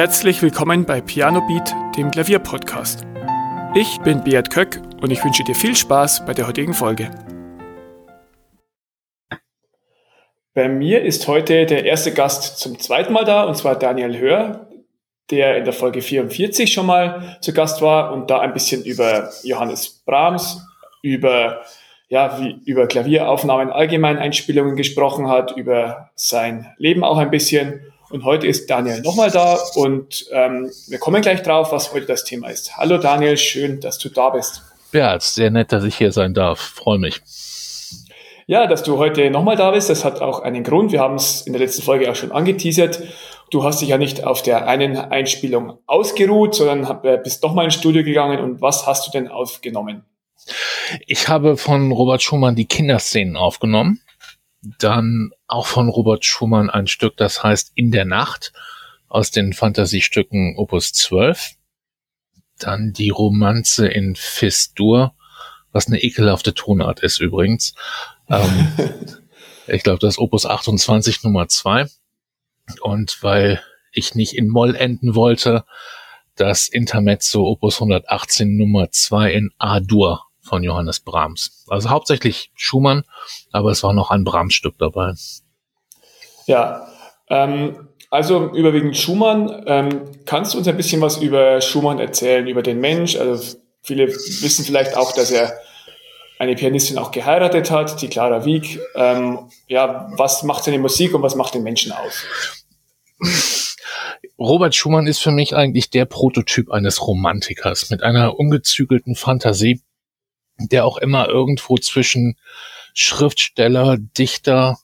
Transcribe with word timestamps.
Herzlich 0.00 0.40
willkommen 0.40 0.86
bei 0.86 1.02
Piano 1.02 1.46
Beat, 1.46 1.74
dem 1.98 2.10
Klavierpodcast. 2.10 3.06
Ich 3.74 4.00
bin 4.00 4.24
Beat 4.24 4.48
Köck 4.48 4.80
und 5.02 5.10
ich 5.10 5.22
wünsche 5.22 5.44
dir 5.44 5.54
viel 5.54 5.76
Spaß 5.76 6.24
bei 6.24 6.32
der 6.32 6.48
heutigen 6.48 6.72
Folge. 6.72 7.10
Bei 10.54 10.70
mir 10.70 11.02
ist 11.02 11.28
heute 11.28 11.66
der 11.66 11.84
erste 11.84 12.14
Gast 12.14 12.60
zum 12.60 12.78
zweiten 12.78 13.12
Mal 13.12 13.26
da, 13.26 13.44
und 13.44 13.58
zwar 13.58 13.78
Daniel 13.78 14.18
Hör, 14.18 14.70
der 15.30 15.58
in 15.58 15.64
der 15.64 15.74
Folge 15.74 16.00
44 16.00 16.72
schon 16.72 16.86
mal 16.86 17.36
zu 17.42 17.52
Gast 17.52 17.82
war 17.82 18.14
und 18.14 18.30
da 18.30 18.40
ein 18.40 18.54
bisschen 18.54 18.82
über 18.84 19.30
Johannes 19.42 20.02
Brahms, 20.06 20.66
über, 21.02 21.60
ja, 22.08 22.40
wie, 22.40 22.58
über 22.64 22.86
Klavieraufnahmen, 22.86 23.68
allgemein 23.68 24.16
Einspielungen 24.16 24.76
gesprochen 24.76 25.28
hat, 25.28 25.58
über 25.58 26.08
sein 26.14 26.72
Leben 26.78 27.04
auch 27.04 27.18
ein 27.18 27.30
bisschen. 27.30 27.82
Und 28.10 28.24
heute 28.24 28.48
ist 28.48 28.68
Daniel 28.68 29.00
nochmal 29.02 29.30
da 29.30 29.56
und 29.76 30.26
ähm, 30.32 30.68
wir 30.88 30.98
kommen 30.98 31.22
gleich 31.22 31.42
drauf, 31.42 31.70
was 31.70 31.92
heute 31.92 32.06
das 32.06 32.24
Thema 32.24 32.48
ist. 32.48 32.76
Hallo 32.76 32.98
Daniel, 32.98 33.36
schön, 33.36 33.80
dass 33.80 33.98
du 33.98 34.08
da 34.08 34.30
bist. 34.30 34.62
Ja, 34.92 35.20
sehr 35.20 35.52
nett, 35.52 35.70
dass 35.70 35.84
ich 35.84 35.96
hier 35.96 36.10
sein 36.10 36.34
darf. 36.34 36.58
Freue 36.58 36.98
mich. 36.98 37.22
Ja, 38.48 38.66
dass 38.66 38.82
du 38.82 38.98
heute 38.98 39.30
nochmal 39.30 39.54
da 39.54 39.70
bist, 39.70 39.90
das 39.90 40.04
hat 40.04 40.20
auch 40.20 40.40
einen 40.40 40.64
Grund. 40.64 40.90
Wir 40.90 40.98
haben 40.98 41.14
es 41.14 41.42
in 41.42 41.52
der 41.52 41.60
letzten 41.60 41.82
Folge 41.82 42.10
auch 42.10 42.16
schon 42.16 42.32
angeteasert. 42.32 43.00
Du 43.50 43.62
hast 43.62 43.80
dich 43.80 43.90
ja 43.90 43.98
nicht 43.98 44.24
auf 44.24 44.42
der 44.42 44.66
einen 44.66 44.96
Einspielung 44.96 45.78
ausgeruht, 45.86 46.56
sondern 46.56 47.04
äh, 47.04 47.16
bist 47.22 47.44
doch 47.44 47.54
mal 47.54 47.64
ins 47.64 47.74
Studio 47.74 48.02
gegangen. 48.02 48.40
Und 48.40 48.60
was 48.60 48.88
hast 48.88 49.06
du 49.06 49.12
denn 49.12 49.28
aufgenommen? 49.28 50.04
Ich 51.06 51.28
habe 51.28 51.56
von 51.56 51.92
Robert 51.92 52.22
Schumann 52.22 52.56
die 52.56 52.66
Kinderszenen 52.66 53.36
aufgenommen. 53.36 54.00
Dann 54.80 55.30
auch 55.50 55.66
von 55.66 55.88
Robert 55.88 56.24
Schumann 56.24 56.70
ein 56.70 56.86
Stück, 56.86 57.16
das 57.16 57.42
heißt 57.42 57.72
In 57.74 57.90
der 57.90 58.04
Nacht 58.04 58.52
aus 59.08 59.30
den 59.30 59.52
Fantasiestücken 59.52 60.54
Opus 60.56 60.92
12. 60.92 61.52
Dann 62.58 62.92
die 62.92 63.10
Romanze 63.10 63.88
in 63.88 64.16
Fistur, 64.16 65.14
was 65.72 65.86
eine 65.86 66.02
ekelhafte 66.02 66.54
Tonart 66.54 67.00
ist 67.00 67.20
übrigens. 67.20 67.74
Ähm, 68.28 68.72
ich 69.66 69.82
glaube, 69.82 69.98
das 69.98 70.18
Opus 70.18 70.46
28 70.46 71.22
Nummer 71.24 71.48
2. 71.48 71.86
Und 72.82 73.18
weil 73.22 73.62
ich 73.92 74.14
nicht 74.14 74.34
in 74.36 74.48
Moll 74.48 74.76
enden 74.76 75.14
wollte, 75.14 75.64
das 76.36 76.68
Intermezzo 76.68 77.44
Opus 77.44 77.76
118 77.76 78.56
Nummer 78.56 78.90
2 78.90 79.32
in 79.32 79.50
A-Dur 79.58 80.29
von 80.50 80.64
Johannes 80.64 80.98
Brahms. 81.00 81.64
Also 81.68 81.90
hauptsächlich 81.90 82.50
Schumann, 82.54 83.04
aber 83.52 83.70
es 83.70 83.82
war 83.84 83.94
noch 83.94 84.10
ein 84.10 84.24
Brahms-Stück 84.24 84.74
dabei. 84.78 85.14
Ja, 86.46 86.88
ähm, 87.28 87.88
also 88.10 88.52
überwiegend 88.52 88.96
Schumann. 88.96 89.62
Ähm, 89.66 90.10
kannst 90.26 90.52
du 90.52 90.58
uns 90.58 90.66
ein 90.66 90.76
bisschen 90.76 91.00
was 91.00 91.18
über 91.18 91.60
Schumann 91.60 92.00
erzählen, 92.00 92.48
über 92.48 92.62
den 92.62 92.80
Mensch? 92.80 93.16
Also 93.16 93.58
viele 93.80 94.08
wissen 94.08 94.64
vielleicht 94.64 94.96
auch, 94.96 95.12
dass 95.12 95.30
er 95.30 95.52
eine 96.40 96.56
Pianistin 96.56 96.98
auch 96.98 97.12
geheiratet 97.12 97.70
hat, 97.70 98.02
die 98.02 98.08
Clara 98.08 98.44
Wieck. 98.44 98.80
Ähm, 98.96 99.50
ja, 99.68 100.10
was 100.16 100.42
macht 100.42 100.64
seine 100.64 100.80
Musik 100.80 101.14
und 101.14 101.22
was 101.22 101.36
macht 101.36 101.54
den 101.54 101.62
Menschen 101.62 101.92
aus? 101.92 102.24
Robert 104.38 104.74
Schumann 104.74 105.06
ist 105.06 105.20
für 105.20 105.30
mich 105.30 105.54
eigentlich 105.54 105.90
der 105.90 106.06
Prototyp 106.06 106.70
eines 106.70 107.06
Romantikers 107.06 107.90
mit 107.90 108.02
einer 108.02 108.38
ungezügelten 108.38 109.14
Fantasie, 109.14 109.82
der 110.68 110.84
auch 110.84 110.98
immer 110.98 111.28
irgendwo 111.28 111.76
zwischen 111.76 112.36
Schriftsteller, 112.94 113.96
Dichter 113.98 114.78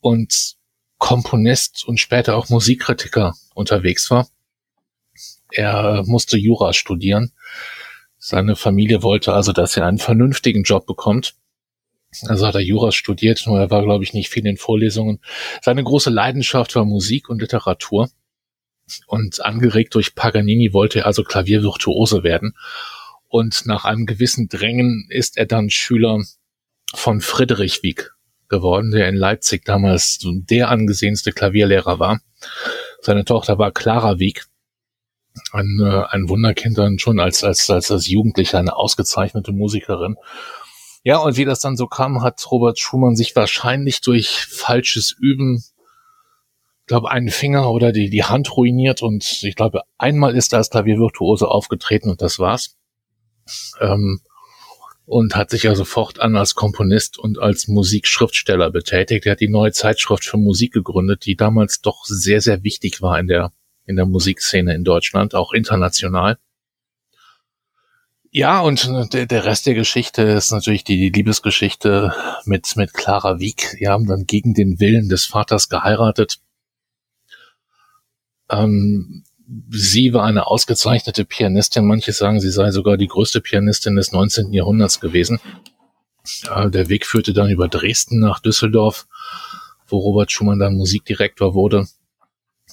und 0.00 0.56
Komponist 0.98 1.84
und 1.86 1.98
später 1.98 2.36
auch 2.36 2.48
Musikkritiker 2.48 3.34
unterwegs 3.54 4.10
war. 4.10 4.28
Er 5.50 6.02
musste 6.06 6.36
Jura 6.36 6.72
studieren. 6.72 7.32
Seine 8.18 8.54
Familie 8.54 9.02
wollte 9.02 9.32
also, 9.32 9.52
dass 9.52 9.76
er 9.76 9.86
einen 9.86 9.98
vernünftigen 9.98 10.62
Job 10.62 10.86
bekommt. 10.86 11.34
Also 12.28 12.46
hat 12.46 12.54
er 12.54 12.60
Jura 12.60 12.92
studiert, 12.92 13.42
nur 13.46 13.58
er 13.58 13.70
war, 13.70 13.82
glaube 13.82 14.04
ich, 14.04 14.12
nicht 14.12 14.28
viel 14.28 14.46
in 14.46 14.56
Vorlesungen. 14.58 15.20
Seine 15.62 15.82
große 15.82 16.10
Leidenschaft 16.10 16.76
war 16.76 16.84
Musik 16.84 17.28
und 17.28 17.40
Literatur. 17.40 18.10
Und 19.06 19.44
angeregt 19.44 19.94
durch 19.94 20.14
Paganini 20.14 20.72
wollte 20.72 21.00
er 21.00 21.06
also 21.06 21.24
Klaviervirtuose 21.24 22.22
werden. 22.22 22.54
Und 23.32 23.64
nach 23.64 23.86
einem 23.86 24.04
gewissen 24.04 24.48
Drängen 24.48 25.06
ist 25.08 25.38
er 25.38 25.46
dann 25.46 25.70
Schüler 25.70 26.22
von 26.92 27.22
Friedrich 27.22 27.82
Wieck 27.82 28.12
geworden, 28.50 28.90
der 28.90 29.08
in 29.08 29.16
Leipzig 29.16 29.64
damals 29.64 30.18
der 30.22 30.68
angesehenste 30.68 31.32
Klavierlehrer 31.32 31.98
war. 31.98 32.20
Seine 33.00 33.24
Tochter 33.24 33.56
war 33.56 33.72
Clara 33.72 34.18
Wieck, 34.18 34.44
ein, 35.50 35.80
äh, 35.82 36.04
ein 36.10 36.28
Wunderkind 36.28 36.76
dann 36.76 36.98
schon 36.98 37.18
als, 37.20 37.42
als, 37.42 37.70
als, 37.70 37.90
als 37.90 38.06
Jugendlicher, 38.06 38.58
eine 38.58 38.76
ausgezeichnete 38.76 39.52
Musikerin. 39.52 40.16
Ja, 41.02 41.16
und 41.16 41.38
wie 41.38 41.46
das 41.46 41.60
dann 41.60 41.78
so 41.78 41.86
kam, 41.86 42.22
hat 42.22 42.50
Robert 42.50 42.78
Schumann 42.78 43.16
sich 43.16 43.34
wahrscheinlich 43.34 44.02
durch 44.02 44.44
falsches 44.44 45.10
Üben 45.10 45.64
glaube, 46.86 47.10
einen 47.10 47.30
Finger 47.30 47.70
oder 47.70 47.92
die, 47.92 48.10
die 48.10 48.24
Hand 48.24 48.54
ruiniert 48.54 49.00
und 49.00 49.42
ich 49.42 49.56
glaube, 49.56 49.80
einmal 49.96 50.36
ist 50.36 50.52
er 50.52 50.58
als 50.58 50.68
Klaviervirtuose 50.68 51.48
aufgetreten 51.48 52.10
und 52.10 52.20
das 52.20 52.38
war's. 52.38 52.76
Ähm, 53.80 54.20
und 55.04 55.34
hat 55.34 55.50
sich 55.50 55.64
ja 55.64 55.74
sofort 55.74 56.20
an 56.20 56.36
als 56.36 56.54
Komponist 56.54 57.18
und 57.18 57.38
als 57.38 57.68
Musikschriftsteller 57.68 58.70
betätigt. 58.70 59.26
Er 59.26 59.32
hat 59.32 59.40
die 59.40 59.48
neue 59.48 59.72
Zeitschrift 59.72 60.24
für 60.24 60.38
Musik 60.38 60.72
gegründet, 60.72 61.26
die 61.26 61.36
damals 61.36 61.80
doch 61.80 62.04
sehr, 62.04 62.40
sehr 62.40 62.62
wichtig 62.62 63.02
war 63.02 63.18
in 63.18 63.26
der, 63.26 63.52
in 63.84 63.96
der 63.96 64.06
Musikszene 64.06 64.74
in 64.74 64.84
Deutschland, 64.84 65.34
auch 65.34 65.52
international. 65.52 66.38
Ja, 68.34 68.60
und 68.60 69.12
der, 69.12 69.26
der 69.26 69.44
Rest 69.44 69.66
der 69.66 69.74
Geschichte 69.74 70.22
ist 70.22 70.52
natürlich 70.52 70.84
die, 70.84 71.10
Liebesgeschichte 71.10 72.14
mit, 72.46 72.74
mit 72.76 72.94
Clara 72.94 73.38
Wieck. 73.40 73.76
Die 73.78 73.88
haben 73.88 74.06
dann 74.06 74.24
gegen 74.24 74.54
den 74.54 74.80
Willen 74.80 75.10
des 75.10 75.26
Vaters 75.26 75.68
geheiratet. 75.68 76.38
Ähm, 78.48 79.24
sie 79.70 80.12
war 80.12 80.24
eine 80.24 80.46
ausgezeichnete 80.46 81.24
Pianistin. 81.24 81.86
Manche 81.86 82.12
sagen, 82.12 82.40
sie 82.40 82.50
sei 82.50 82.70
sogar 82.70 82.96
die 82.96 83.08
größte 83.08 83.40
Pianistin 83.40 83.96
des 83.96 84.12
19. 84.12 84.52
Jahrhunderts 84.52 85.00
gewesen. 85.00 85.40
Der 86.46 86.88
Weg 86.88 87.06
führte 87.06 87.32
dann 87.32 87.50
über 87.50 87.68
Dresden 87.68 88.20
nach 88.20 88.40
Düsseldorf, 88.40 89.06
wo 89.88 89.98
Robert 89.98 90.30
Schumann 90.30 90.58
dann 90.58 90.76
Musikdirektor 90.76 91.54
wurde. 91.54 91.88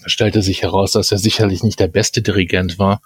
Es 0.05 0.11
stellte 0.11 0.41
sich 0.41 0.61
heraus, 0.61 0.91
dass 0.91 1.11
er 1.11 1.17
sicherlich 1.17 1.63
nicht 1.63 1.79
der 1.79 1.87
beste 1.87 2.21
Dirigent 2.21 2.79
war. 2.79 3.01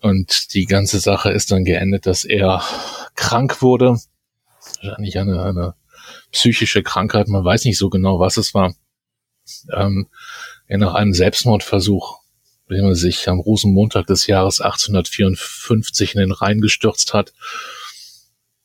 Und 0.00 0.54
die 0.54 0.64
ganze 0.64 0.98
Sache 0.98 1.30
ist 1.30 1.52
dann 1.52 1.64
geendet, 1.64 2.06
dass 2.06 2.24
er 2.24 2.62
krank 3.14 3.62
wurde. 3.62 3.98
Wahrscheinlich 4.82 5.18
eine, 5.18 5.42
eine 5.42 5.74
psychische 6.32 6.82
Krankheit. 6.82 7.28
Man 7.28 7.44
weiß 7.44 7.64
nicht 7.64 7.78
so 7.78 7.88
genau, 7.88 8.18
was 8.18 8.36
es 8.36 8.54
war. 8.54 8.74
Ähm, 9.72 10.08
er 10.66 10.78
nach 10.78 10.94
einem 10.94 11.12
Selbstmordversuch, 11.12 12.21
man 12.80 12.94
sich 12.94 13.28
am 13.28 13.40
Rosenmontag 13.40 14.06
des 14.06 14.26
Jahres 14.26 14.60
1854 14.60 16.14
in 16.14 16.20
den 16.20 16.32
Rhein 16.32 16.60
gestürzt 16.60 17.12
hat, 17.12 17.32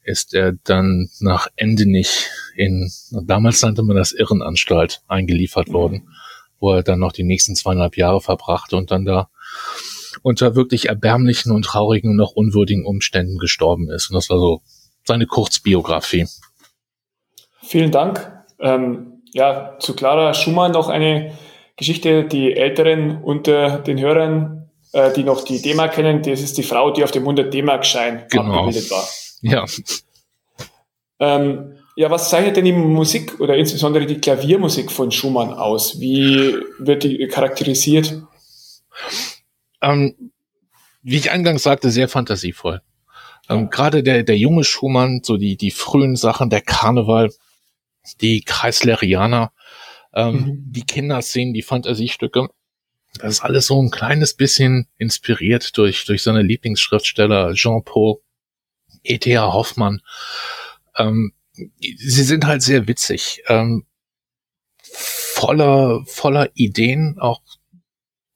ist 0.04 0.34
er 0.34 0.54
dann 0.64 1.10
nach 1.20 1.48
Endenich 1.58 2.28
in, 2.56 2.90
damals 3.12 3.62
nannte 3.62 3.84
man 3.84 3.98
das 3.98 4.14
Irrenanstalt, 4.14 5.02
eingeliefert 5.08 5.74
worden, 5.74 6.10
wo 6.60 6.74
er 6.74 6.84
dann 6.84 7.00
noch 7.00 7.12
die 7.12 7.24
nächsten 7.24 7.56
zweieinhalb 7.56 7.98
Jahre 7.98 8.22
verbrachte 8.22 8.78
und 8.78 8.90
dann 8.90 9.04
da 9.04 9.30
unter 10.24 10.56
wirklich 10.56 10.88
erbärmlichen 10.88 11.52
und 11.52 11.66
traurigen 11.66 12.12
und 12.12 12.16
noch 12.16 12.32
unwürdigen 12.32 12.86
Umständen 12.86 13.38
gestorben 13.38 13.90
ist. 13.90 14.10
Und 14.10 14.16
das 14.16 14.30
war 14.30 14.40
so 14.40 14.62
seine 15.04 15.26
Kurzbiografie. 15.26 16.28
Vielen 17.62 17.92
Dank. 17.92 18.32
Ähm, 18.60 19.22
ja, 19.34 19.78
zu 19.80 19.94
Clara 19.94 20.34
Schumann 20.34 20.72
noch 20.72 20.90
eine 20.90 21.38
Geschichte, 21.78 22.26
die 22.26 22.56
Älteren 22.56 23.22
unter 23.22 23.80
den 23.80 24.00
Hörern, 24.00 24.70
äh, 24.94 25.14
die 25.14 25.24
noch 25.24 25.44
die 25.44 25.62
D-Mark 25.62 25.94
kennen, 25.94 26.24
das 26.24 26.42
ist 26.42 26.58
die 26.58 26.64
Frau, 26.64 26.92
die 26.92 27.04
auf 27.04 27.12
dem 27.12 27.24
100 27.24 27.54
D-Mark-Schein 27.54 28.26
genau. 28.30 28.66
abgebildet 28.66 28.92
war. 28.92 29.08
Ja. 29.42 29.66
Ähm, 31.20 31.78
ja, 31.96 32.12
was 32.12 32.30
zeichnet 32.30 32.58
denn 32.58 32.66
die 32.66 32.74
Musik 32.74 33.40
oder 33.40 33.56
insbesondere 33.56 34.06
die 34.06 34.20
Klaviermusik 34.20 34.92
von 34.92 35.12
Schumann 35.12 35.54
aus? 35.54 36.00
Wie 36.00 36.56
wird 36.80 37.04
die 37.04 37.28
charakterisiert? 37.28 38.22
Ähm, 39.82 40.32
wie 41.02 41.18
ich 41.18 41.32
eingangs 41.32 41.64
sagte, 41.64 41.90
sehr 41.90 42.08
fantasievoll. 42.08 42.82
Ähm, 43.50 43.62
ja. 43.62 43.66
Gerade 43.66 44.04
der, 44.04 44.24
der 44.24 44.38
junge 44.38 44.64
Schumann, 44.64 45.22
so 45.24 45.38
die, 45.38 45.58
die 45.58 45.72
frühen 45.72 46.16
Sachen, 46.16 46.50
der 46.50 46.62
Karneval, 46.62 47.32
die 48.22 48.42
Kreislerianer, 48.42 49.52
ähm, 50.18 50.34
mhm. 50.34 50.72
die 50.72 50.84
Kinderszenen, 50.84 51.54
die 51.54 51.62
Fantasiestücke. 51.62 52.50
Das 53.20 53.36
ist 53.36 53.42
alles 53.42 53.68
so 53.68 53.82
ein 53.82 53.92
kleines 53.92 54.34
bisschen 54.34 54.88
inspiriert 54.98 55.78
durch, 55.78 56.06
durch 56.06 56.24
seine 56.24 56.42
Lieblingsschriftsteller 56.42 57.54
Jean 57.54 57.84
Paul, 57.84 58.18
E.T.A. 59.04 59.54
Hoffmann. 59.54 60.02
Ähm, 60.98 61.34
sie 61.54 62.24
sind 62.24 62.46
halt 62.46 62.64
sehr 62.64 62.88
witzig, 62.88 63.44
ähm, 63.48 63.86
voller, 64.82 66.04
voller 66.08 66.50
Ideen, 66.56 67.18
auch 67.20 67.42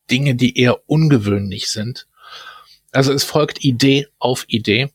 Dinge, 0.10 0.36
die 0.36 0.58
eher 0.58 0.88
ungewöhnlich 0.88 1.70
sind. 1.70 2.08
Also 2.92 3.12
es 3.12 3.24
folgt 3.24 3.64
Idee 3.64 4.08
auf 4.20 4.46
Idee. 4.48 4.92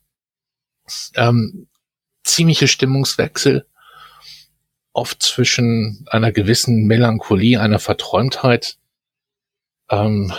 Ähm, 1.15 1.69
ziemliche 2.23 2.69
Stimmungswechsel, 2.69 3.67
oft 4.97 5.23
zwischen 5.23 6.07
einer 6.11 6.33
gewissen 6.33 6.87
Melancholie, 6.87 7.61
einer 7.61 7.79
Verträumtheit. 7.79 8.79
Ähm, 9.91 10.33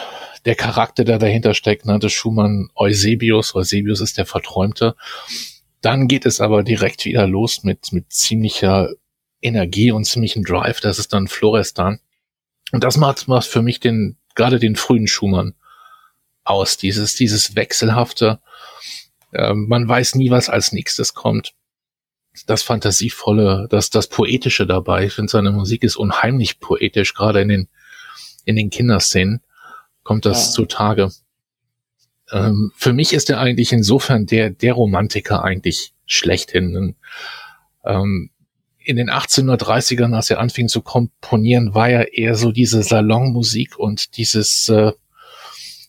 der 0.46 0.56
Charakter, 0.56 1.04
der 1.04 1.20
dahinter 1.20 1.54
steckt, 1.54 1.86
nannte 1.86 2.10
Schumann 2.10 2.70
Eusebius. 2.76 3.54
Eusebius 3.54 4.02
ist 4.02 4.18
der 4.18 4.26
Verträumte. 4.26 4.96
Dann 5.82 6.08
geht 6.08 6.26
es 6.26 6.42
aber 6.42 6.64
direkt 6.64 7.06
wieder 7.06 7.28
los 7.28 7.64
mit, 7.64 7.94
mit 7.94 8.12
ziemlicher 8.12 8.90
Energie 9.42 9.92
und 9.92 10.06
ziemlichem 10.06 10.44
Drive. 10.44 10.82
Das 10.82 10.98
ist 10.98 11.14
dann 11.14 11.28
Florestan. 11.28 12.00
Und 12.72 12.84
das 12.84 12.98
macht, 12.98 13.28
macht 13.28 13.48
für 13.48 13.62
mich 13.62 13.80
den, 13.80 14.18
gerade 14.34 14.60
den 14.60 14.76
frühen 14.76 15.08
Schumann 15.08 15.54
aus. 16.44 16.78
Dieses, 16.78 17.14
dieses 17.14 17.56
wechselhafte. 17.56 18.40
Äh, 19.34 19.54
man 19.54 19.88
weiß 19.88 20.16
nie, 20.16 20.32
was 20.32 20.50
als 20.50 20.72
nächstes 20.72 21.14
kommt. 21.14 21.54
Das 22.46 22.64
Fantasievolle, 22.64 23.68
das, 23.70 23.90
das 23.90 24.08
Poetische 24.08 24.68
dabei. 24.68 25.06
Ich 25.06 25.14
finde, 25.14 25.32
seine 25.32 25.52
Musik 25.52 25.84
ist 25.84 25.96
unheimlich 25.96 26.60
poetisch, 26.60 27.14
gerade 27.14 27.42
in 27.42 27.50
den, 27.50 27.68
in 28.46 28.56
den 28.56 28.70
Kinderszenen 28.70 29.42
kommt 30.04 30.26
das 30.26 30.48
ja. 30.48 30.52
zutage. 30.52 31.12
Ähm, 32.32 32.72
für 32.76 32.94
mich 32.94 33.14
ist 33.14 33.30
er 33.30 33.40
eigentlich 33.40 33.72
insofern 33.74 34.26
der, 34.26 34.50
der 34.50 34.74
Romantiker 34.74 35.44
eigentlich 35.44 35.94
schlechthin. 36.06 36.96
Ähm, 37.86 38.30
in 38.80 38.96
den 38.96 39.10
1830ern, 39.10 40.16
als 40.16 40.30
er 40.30 40.40
anfing 40.40 40.70
zu 40.70 40.82
komponieren, 40.82 41.76
war 41.76 41.90
er 41.90 42.14
eher 42.18 42.36
so 42.36 42.54
diese 42.54 42.84
Salonmusik 42.84 43.78
und 43.78 44.16
dieses 44.16 44.70
äh, 44.70 44.94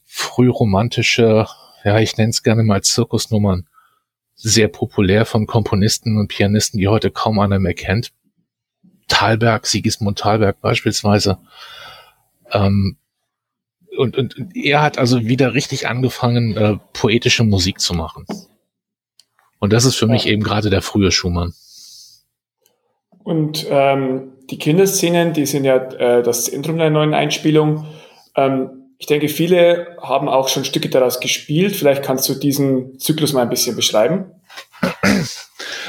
frühromantische, 0.05 1.47
ja, 1.85 1.99
ich 2.01 2.17
nenne 2.17 2.31
es 2.31 2.43
gerne 2.43 2.65
mal 2.65 2.83
Zirkusnummern, 2.83 3.69
sehr 4.39 4.69
populär 4.69 5.27
von 5.27 5.47
Komponisten 5.47 6.17
und 6.17 6.29
Pianisten, 6.29 6.79
die 6.79 6.89
heute 6.89 7.11
kaum 7.11 7.41
einer 7.41 7.59
mehr 7.59 7.75
kennt. 7.75 8.13
Thalberg, 9.09 9.67
Sigismund 9.67 10.19
Thalberg 10.19 10.61
beispielsweise. 10.61 11.39
Ähm, 12.53 12.97
und, 13.97 14.17
und 14.17 14.37
er 14.55 14.81
hat 14.81 14.97
also 14.97 15.27
wieder 15.27 15.55
richtig 15.55 15.89
angefangen, 15.89 16.57
äh, 16.57 16.77
poetische 16.93 17.43
Musik 17.43 17.81
zu 17.81 17.95
machen. 17.95 18.27
Und 19.59 19.73
das 19.73 19.85
ist 19.85 19.97
für 19.97 20.07
ja. 20.07 20.13
mich 20.13 20.27
eben 20.27 20.45
gerade 20.45 20.71
der 20.71 20.83
frühe 20.83 21.11
Schumann. 21.11 21.53
Und 23.25 23.67
ähm, 23.69 24.33
die 24.51 24.59
Kinderszenen, 24.59 25.33
die 25.33 25.47
sind 25.47 25.65
ja 25.65 25.77
äh, 25.77 26.23
das 26.23 26.45
Zentrum 26.45 26.79
der 26.79 26.91
neuen 26.91 27.13
Einspielung. 27.13 27.87
Ähm, 28.37 28.78
ich 28.99 29.07
denke, 29.07 29.29
viele 29.29 29.97
haben 30.03 30.29
auch 30.29 30.49
schon 30.49 30.65
Stücke 30.65 30.89
daraus 30.89 31.21
gespielt. 31.21 31.77
Vielleicht 31.77 32.03
kannst 32.03 32.29
du 32.29 32.35
diesen 32.35 32.99
Zyklus 32.99 33.33
mal 33.33 33.43
ein 33.43 33.51
bisschen 33.51 33.77
beschreiben. 33.77 34.33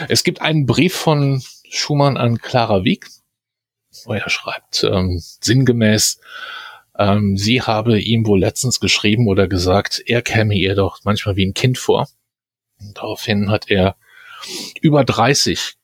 Es 0.07 0.23
gibt 0.23 0.41
einen 0.41 0.65
Brief 0.65 0.95
von 0.95 1.43
Schumann 1.69 2.17
an 2.17 2.37
Clara 2.37 2.83
Wieck, 2.83 3.07
wo 4.05 4.13
er 4.13 4.29
schreibt, 4.29 4.83
ähm, 4.83 5.21
sinngemäß, 5.41 6.19
ähm, 6.97 7.37
sie 7.37 7.61
habe 7.61 7.99
ihm 7.99 8.25
wohl 8.27 8.39
letztens 8.39 8.79
geschrieben 8.79 9.27
oder 9.27 9.47
gesagt, 9.47 10.01
er 10.05 10.21
käme 10.21 10.55
ihr 10.55 10.75
doch 10.75 10.99
manchmal 11.03 11.35
wie 11.35 11.45
ein 11.45 11.53
Kind 11.53 11.77
vor. 11.77 12.07
Und 12.79 12.97
daraufhin 12.97 13.49
hat 13.49 13.69
er 13.69 13.95
über 14.81 15.03
30 15.03 15.75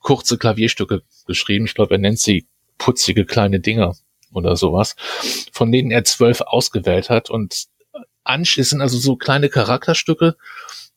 kurze 0.00 0.36
Klavierstücke 0.36 1.02
geschrieben. 1.26 1.66
Ich 1.66 1.74
glaube, 1.74 1.94
er 1.94 1.98
nennt 1.98 2.18
sie 2.18 2.46
putzige 2.78 3.24
kleine 3.24 3.60
Dinger 3.60 3.96
oder 4.32 4.56
sowas, 4.56 4.96
von 5.52 5.72
denen 5.72 5.90
er 5.90 6.04
zwölf 6.04 6.40
ausgewählt 6.40 7.10
hat 7.10 7.30
und 7.30 7.66
anschließend 8.24 8.80
also 8.80 8.98
so 8.98 9.16
kleine 9.16 9.48
Charakterstücke, 9.48 10.36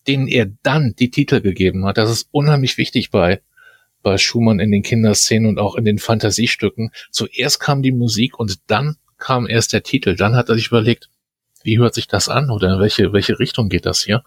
denen 0.08 0.28
er 0.28 0.48
dann 0.64 0.96
die 0.98 1.10
Titel 1.10 1.42
gegeben 1.42 1.86
hat. 1.86 1.98
Das 1.98 2.10
ist 2.12 2.28
unheimlich 2.32 2.78
wichtig 2.78 3.12
bei 3.12 3.42
bei 4.02 4.20
Schumann 4.20 4.60
in 4.60 4.72
den 4.72 4.84
Kinderszenen 4.84 5.50
und 5.50 5.58
auch 5.58 5.74
in 5.74 5.84
den 5.84 5.98
Fantasiestücken. 5.98 6.92
Zuerst 7.10 7.60
kam 7.60 7.82
die 7.82 7.92
Musik 7.92 8.38
und 8.40 8.60
dann 8.68 8.98
kam 9.18 9.48
erst 9.48 9.74
der 9.74 9.82
Titel. 9.82 10.16
Dann 10.16 10.36
hat 10.36 10.48
er 10.48 10.56
sich 10.56 10.68
überlegt, 10.68 11.10
wie 11.64 11.80
hört 11.80 11.96
sich 11.96 12.08
das 12.08 12.30
an 12.30 12.52
oder 12.52 12.76
in 12.76 12.80
welche, 12.80 13.14
welche 13.14 13.40
Richtung 13.40 13.68
geht 13.68 13.88
das 13.88 14.04
hier? 14.04 14.24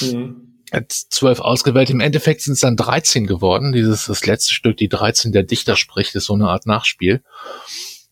Mhm 0.00 0.50
hat 0.72 0.92
zwölf 0.92 1.40
ausgewählt. 1.40 1.90
Im 1.90 2.00
Endeffekt 2.00 2.42
sind 2.42 2.54
es 2.54 2.60
dann 2.60 2.76
13 2.76 3.26
geworden. 3.26 3.72
Dieses, 3.72 4.06
das 4.06 4.24
letzte 4.26 4.54
Stück, 4.54 4.76
die 4.76 4.88
13 4.88 5.32
der 5.32 5.42
Dichter 5.42 5.76
spricht, 5.76 6.14
ist 6.14 6.26
so 6.26 6.34
eine 6.34 6.48
Art 6.48 6.66
Nachspiel. 6.66 7.22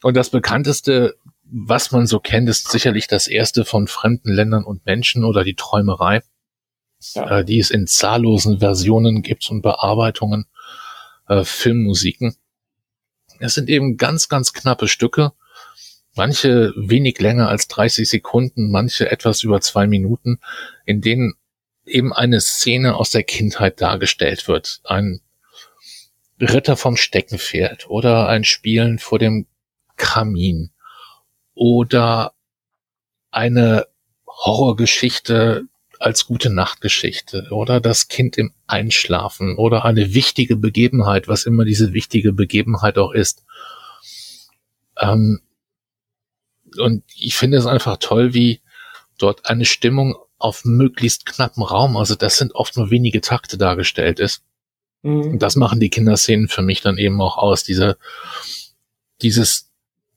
Und 0.03 0.17
das 0.17 0.31
bekannteste, 0.31 1.17
was 1.45 1.91
man 1.93 2.07
so 2.07 2.21
kennt, 2.21 2.49
ist 2.49 2.71
sicherlich 2.71 3.07
das 3.07 3.27
erste 3.27 3.65
von 3.65 3.89
fremden 3.89 4.33
Ländern 4.33 4.65
und 4.65 4.85
Menschen 4.87 5.25
oder 5.25 5.45
die 5.45 5.55
Träumerei, 5.55 6.23
ja. 7.15 7.39
äh, 7.39 7.45
die 7.45 7.59
es 7.59 7.71
in 7.71 7.87
zahllosen 7.87 8.61
Versionen 8.61 9.23
gibt 9.23 9.51
und 9.51 9.63
Bearbeitungen, 9.63 10.47
äh, 11.29 11.45
Filmmusiken. 11.45 12.37
Es 13.41 13.55
sind 13.55 13.69
eben 13.69 13.97
ganz, 13.97 14.29
ganz 14.29 14.53
knappe 14.53 14.89
Stücke. 14.89 15.33
Manche 16.15 16.73
wenig 16.77 17.21
länger 17.21 17.49
als 17.49 17.69
30 17.69 18.09
Sekunden, 18.09 18.71
manche 18.71 19.11
etwas 19.11 19.43
über 19.45 19.61
zwei 19.61 19.87
Minuten, 19.87 20.41
in 20.85 21.01
denen 21.01 21.35
eben 21.87 22.13
eine 22.13 22.41
Szene 22.41 22.97
aus 22.97 23.11
der 23.11 23.23
Kindheit 23.23 23.81
dargestellt 23.81 24.49
wird. 24.49 24.81
Ein 24.85 25.21
Ritter 26.41 26.77
vom 26.77 26.97
Steckenpferd 26.97 27.89
oder 27.89 28.29
ein 28.29 28.45
Spielen 28.45 28.99
vor 28.99 29.19
dem 29.19 29.47
Kamin 29.99 30.71
oder 31.55 32.33
eine 33.31 33.87
Horrorgeschichte 34.27 35.67
als 35.99 36.27
gute 36.27 36.51
Nachtgeschichte 36.51 37.49
oder 37.51 37.81
das 37.81 38.09
Kind 38.09 38.39
im 38.39 38.53
Einschlafen 38.67 39.57
oder 39.57 39.85
eine 39.85 40.15
wichtige 40.15 40.57
Begebenheit, 40.57 41.29
was 41.29 41.45
immer 41.45 41.65
diese 41.65 41.93
wichtige 41.93 42.33
Begebenheit 42.33 42.99
auch 42.99 43.13
ist. 43.13 43.45
Ähm, 44.97 45.41
und 46.79 47.03
ich 47.17 47.35
finde 47.35 47.59
es 47.59 47.67
einfach 47.67 47.97
toll, 47.99 48.35
wie 48.35 48.61
dort 49.19 49.47
eine 49.47 49.65
Stimmung 49.65 50.17
auf 50.39 50.65
möglichst 50.65 51.27
knappen 51.27 51.65
Raum, 51.65 51.97
also 51.97 52.15
das 52.15 52.39
sind 52.39 52.55
oft 52.55 52.77
nur 52.77 52.91
wenige 52.91 53.21
Takte 53.21 53.59
dargestellt 53.59 54.21
ist. 54.21 54.45
Mhm. 55.03 55.33
Und 55.33 55.43
das 55.43 55.57
machen 55.57 55.81
die 55.81 55.91
Kinderszenen 55.91 56.49
für 56.49 56.63
mich 56.63 56.81
dann 56.81 56.99
eben 56.99 57.21
auch 57.21 57.39
aus, 57.39 57.65
diese, 57.65 57.99
dieses 59.21 59.68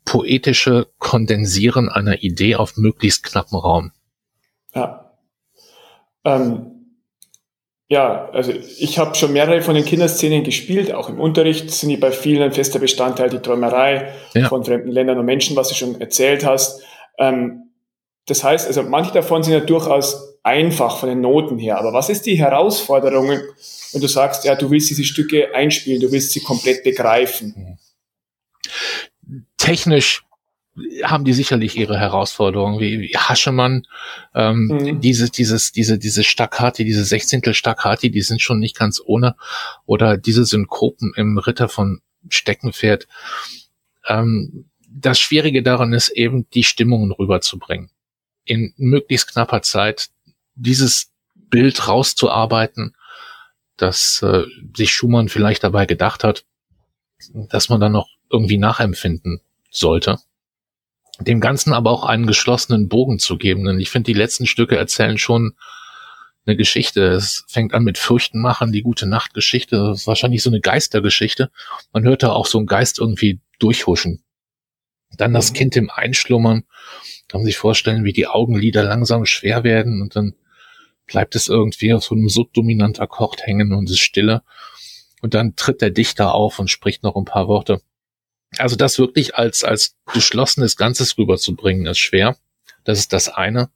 poetische 0.06 0.88
Kondensieren 0.98 1.90
einer 1.90 2.24
Idee 2.24 2.56
auf 2.56 2.78
möglichst 2.78 3.24
knappen 3.24 3.58
Raum. 3.58 3.92
Ja. 4.74 5.12
Ähm, 6.24 6.82
ja, 7.88 8.30
also 8.30 8.54
ich 8.80 8.98
habe 9.00 9.16
schon 9.16 9.34
mehrere 9.34 9.62
von 9.62 9.76
den 9.76 9.84
Kinderszenen 9.84 10.46
gespielt, 10.46 10.94
auch 10.94 11.10
im 11.10 11.20
Unterricht 11.20 11.72
sind 11.72 11.90
die 11.90 11.98
bei 11.98 12.12
vielen 12.12 12.42
ein 12.42 12.54
fester 12.54 12.80
Bestandteil, 12.80 13.30
die 13.30 13.40
Träumerei 13.40 14.14
ja. 14.34 14.48
von 14.48 14.64
fremden 14.64 14.92
Ländern 14.92 15.20
und 15.20 15.26
Menschen, 15.26 15.58
was 15.58 15.68
du 15.70 15.76
schon 15.76 16.00
erzählt 16.00 16.46
hast. 16.46 16.82
Ähm, 17.18 17.72
das 18.28 18.46
heißt, 18.46 18.68
also 18.68 18.84
manche 18.84 19.12
davon 19.12 19.44
sind 19.44 19.54
ja 19.54 19.60
durchaus 19.60 20.38
einfach 20.42 21.00
von 21.00 21.10
den 21.10 21.22
Noten 21.22 21.60
her. 21.60 21.78
Aber 21.78 21.92
was 21.92 22.10
ist 22.10 22.26
die 22.26 22.38
Herausforderung, 22.38 23.28
wenn 23.28 24.02
du 24.02 24.08
sagst, 24.08 24.46
ja, 24.46 24.56
du 24.56 24.72
willst 24.72 24.90
diese 24.90 25.04
Stücke 25.04 25.54
einspielen, 25.54 26.02
du 26.02 26.12
willst 26.12 26.32
sie 26.32 26.42
komplett 26.42 26.84
begreifen? 26.84 27.78
Technisch 29.62 30.26
haben 31.04 31.24
die 31.24 31.34
sicherlich 31.34 31.78
ihre 31.78 32.00
Herausforderungen, 32.00 32.80
wie, 32.80 33.00
wie 33.00 33.16
Haschemann, 33.16 33.86
ähm, 34.34 34.68
mhm. 34.68 35.02
dieses, 35.02 35.30
dieses, 35.30 35.72
diese, 35.72 36.00
diese 36.00 36.24
Staccati, 36.24 36.84
diese 36.84 37.06
Sechzehntel 37.06 37.54
Staccati, 37.54 38.10
die 38.10 38.24
sind 38.24 38.42
schon 38.42 38.58
nicht 38.58 38.76
ganz 38.76 39.00
ohne, 39.06 39.36
oder 39.86 40.18
diese 40.18 40.46
Synkopen 40.46 41.14
im 41.16 41.38
Ritter 41.38 41.70
von 41.70 42.02
Steckenpferd. 42.28 43.08
Ähm, 44.08 44.66
das 44.90 45.20
Schwierige 45.20 45.62
daran 45.62 45.94
ist 45.94 46.10
eben, 46.10 46.50
die 46.56 46.64
Stimmungen 46.64 47.12
rüberzubringen 47.12 47.92
in 48.46 48.74
möglichst 48.78 49.32
knapper 49.32 49.62
Zeit 49.62 50.10
dieses 50.56 51.12
Bild 51.36 51.88
rauszuarbeiten, 51.88 52.96
dass 53.78 54.24
äh, 54.24 54.46
sich 54.76 54.92
Schumann 54.92 55.30
vielleicht 55.30 55.64
dabei 55.64 55.86
gedacht 55.86 56.24
hat, 56.24 56.46
dass 57.34 57.70
man 57.70 57.80
dann 57.80 57.92
noch 57.92 58.10
irgendwie 58.32 58.58
nachempfinden 58.58 59.42
sollte. 59.72 60.20
Dem 61.20 61.40
Ganzen 61.40 61.74
aber 61.74 61.92
auch 61.92 62.04
einen 62.04 62.28
geschlossenen 62.28 62.88
Bogen 62.88 63.18
zu 63.18 63.38
geben. 63.38 63.66
Denn 63.66 63.80
ich 63.80 63.90
finde, 63.90 64.12
die 64.12 64.18
letzten 64.18 64.46
Stücke 64.46 64.78
erzählen 64.78 65.18
schon 65.18 65.54
eine 66.46 66.56
Geschichte. 66.56 67.04
Es 67.04 67.46
fängt 67.48 67.74
an 67.74 67.84
mit 67.84 67.98
Fürchten 67.98 68.42
machen, 68.42 68.72
die 68.72 68.82
gute 68.82 69.08
Nachtgeschichte. 69.08 69.78
Das 69.78 70.02
ist 70.02 70.08
wahrscheinlich 70.08 70.44
so 70.44 70.50
eine 70.50 70.62
Geistergeschichte. 70.62 71.52
Man 71.94 72.04
hört 72.04 72.24
da 72.24 72.32
auch 72.32 72.46
so 72.46 72.58
einen 72.58 72.68
Geist 72.68 73.00
irgendwie 73.00 73.40
durchhuschen. 73.60 74.24
Dann 75.18 75.34
das 75.34 75.52
mhm. 75.52 75.56
Kind 75.56 75.76
im 75.76 75.90
Einschlummern. 75.90 76.64
Kann 77.28 77.42
man 77.42 77.46
sich 77.46 77.58
vorstellen, 77.58 78.04
wie 78.04 78.14
die 78.14 78.28
Augenlider 78.28 78.84
langsam 78.84 79.26
schwer 79.26 79.64
werden 79.64 80.02
und 80.02 80.16
dann 80.16 80.34
bleibt 81.06 81.36
es 81.36 81.50
irgendwie 81.50 81.94
auf 81.94 82.04
so 82.04 82.16
einem 82.16 82.30
subdominant 82.30 83.00
Akkord 83.00 83.46
hängen 83.46 83.74
und 83.74 83.90
ist 83.90 84.00
stille. 84.00 84.42
Und 85.22 85.34
dann 85.34 85.56
tritt 85.56 85.82
der 85.82 85.92
Dichter 85.92 86.34
auf 86.34 86.58
und 86.58 86.70
spricht 86.70 87.04
noch 87.04 87.16
ein 87.16 87.26
paar 87.26 87.48
Worte. 87.48 87.82
Also 88.58 88.76
das 88.76 89.00
wirklich 89.00 89.36
als, 89.36 89.64
als 89.64 89.96
geschlossenes 90.12 90.76
Ganzes 90.76 91.18
rüberzubringen, 91.18 91.86
ist 91.86 92.00
schwer. 92.00 92.38
Das 92.84 93.00
ist 93.00 93.14
das 93.14 93.30
eine. 93.30 93.70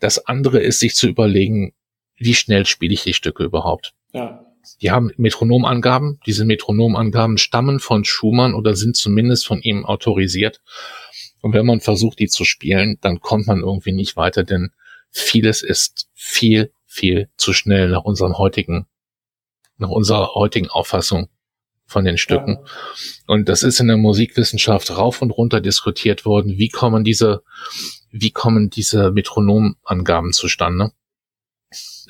Das 0.00 0.26
andere 0.26 0.60
ist, 0.60 0.80
sich 0.80 0.94
zu 0.94 1.08
überlegen, 1.08 1.74
wie 2.16 2.34
schnell 2.34 2.66
spiele 2.66 2.94
ich 2.94 3.02
die 3.02 3.14
Stücke 3.14 3.44
überhaupt. 3.44 3.94
Ja. 4.12 4.44
Die 4.80 4.90
haben 4.90 5.10
Metronomangaben. 5.16 6.20
Diese 6.26 6.44
Metronomangaben 6.44 7.38
stammen 7.38 7.80
von 7.80 8.04
Schumann 8.04 8.54
oder 8.54 8.74
sind 8.76 8.96
zumindest 8.96 9.46
von 9.46 9.60
ihm 9.60 9.84
autorisiert. 9.84 10.60
Und 11.40 11.52
wenn 11.52 11.66
man 11.66 11.80
versucht, 11.80 12.18
die 12.18 12.28
zu 12.28 12.44
spielen, 12.44 12.98
dann 13.00 13.20
kommt 13.20 13.46
man 13.46 13.60
irgendwie 13.60 13.92
nicht 13.92 14.16
weiter, 14.16 14.42
denn 14.42 14.70
vieles 15.10 15.62
ist 15.62 16.08
viel, 16.14 16.72
viel 16.86 17.28
zu 17.36 17.52
schnell 17.52 17.90
nach 17.90 18.04
unseren 18.04 18.36
heutigen, 18.38 18.86
nach 19.76 19.90
unserer 19.90 20.34
heutigen 20.34 20.68
Auffassung 20.68 21.28
von 21.88 22.04
den 22.04 22.18
Stücken. 22.18 22.58
Ja. 22.60 22.64
Und 23.26 23.48
das 23.48 23.62
ist 23.62 23.80
in 23.80 23.88
der 23.88 23.96
Musikwissenschaft 23.96 24.90
rauf 24.90 25.22
und 25.22 25.30
runter 25.30 25.60
diskutiert 25.60 26.26
worden. 26.26 26.58
Wie 26.58 26.68
kommen 26.68 27.02
diese, 27.02 27.42
wie 28.12 28.30
kommen 28.30 28.68
diese 28.68 29.10
Metronomangaben 29.10 30.32
zustande? 30.32 30.92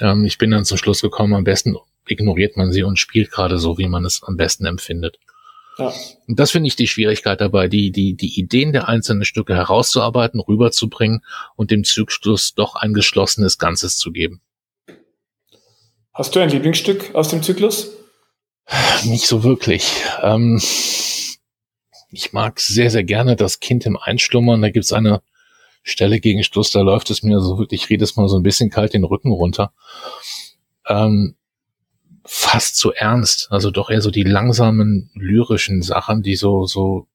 Ähm, 0.01 0.25
ich 0.25 0.37
bin 0.37 0.51
dann 0.51 0.65
zum 0.65 0.79
Schluss 0.79 1.01
gekommen, 1.01 1.33
am 1.33 1.45
besten 1.45 1.77
ignoriert 2.09 2.57
man 2.57 2.73
sie 2.73 2.83
und 2.83 2.99
spielt 2.99 3.31
gerade 3.31 3.59
so, 3.59 3.79
wie 3.79 3.87
man 3.87 4.05
es 4.05 4.23
am 4.25 4.37
besten 4.37 4.67
empfindet. 4.67 5.19
Ja. 5.79 5.93
Und 6.27 6.41
das 6.41 6.51
finde 6.51 6.67
ich 6.67 6.75
die 6.75 6.89
Schwierigkeit 6.89 7.41
dabei, 7.41 7.69
die, 7.69 7.93
die, 7.93 8.17
die 8.17 8.37
Ideen 8.39 8.73
der 8.73 8.89
einzelnen 8.89 9.25
Stücke 9.25 9.55
herauszuarbeiten, 9.55 10.41
rüberzubringen 10.41 11.25
und 11.55 11.71
dem 11.71 11.85
Zyklus 11.85 12.55
doch 12.55 12.75
ein 12.75 12.95
geschlossenes 12.95 13.59
Ganzes 13.59 13.97
zu 13.97 14.11
geben. 14.11 14.43
Hast 16.13 16.35
du 16.35 16.41
ein 16.41 16.51
Lieblingsstück 16.51 17.15
aus 17.15 17.29
dem 17.29 17.45
Zyklus? 17.45 17.98
Nicht 19.05 19.27
so 19.27 19.45
wirklich. 19.45 20.03
Ähm, 20.23 20.61
ich 22.11 22.33
mag 22.33 22.61
sehr, 22.61 22.91
sehr 22.91 23.05
gerne 23.05 23.37
das 23.37 23.61
Kind 23.61 23.87
im 23.87 23.97
Einschlummern. 23.97 24.63
Da 24.63 24.71
gibt's 24.71 24.93
eine 24.93 25.23
Stelle 25.83 26.21
gegen 26.21 26.45
Schluss, 26.45 26.71
da 26.71 26.81
läuft 26.81 27.11
es 27.11 27.23
mir 27.23 27.41
so 27.41 27.59
wirklich 27.59 27.89
jedes 27.89 28.17
Mal 28.17 28.29
so 28.29 28.37
ein 28.37 28.43
bisschen 28.43 28.71
kalt 28.71 28.95
den 28.95 29.05
Rücken 29.05 29.33
runter. 29.33 29.73
Ähm, 30.87 31.37
fast 32.25 32.77
zu 32.77 32.93
ernst. 32.93 33.49
Also 33.51 33.71
doch 33.71 33.91
eher 33.91 34.03
so 34.03 34.11
die 34.11 34.23
langsamen 34.23 35.11
lyrischen 35.15 35.83
Sachen, 35.83 36.23
die 36.23 36.37
so, 36.37 36.67
so, 36.67 37.09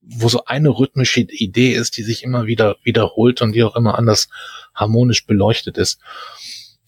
wo 0.00 0.28
so 0.28 0.44
eine 0.46 0.70
rhythmische 0.70 1.20
Idee 1.20 1.72
ist, 1.72 1.96
die 1.98 2.02
sich 2.02 2.22
immer 2.22 2.46
wieder 2.46 2.76
wiederholt 2.84 3.42
und 3.42 3.52
die 3.52 3.64
auch 3.64 3.76
immer 3.76 3.98
anders 3.98 4.28
harmonisch 4.74 5.26
beleuchtet 5.26 5.76
ist. 5.76 6.00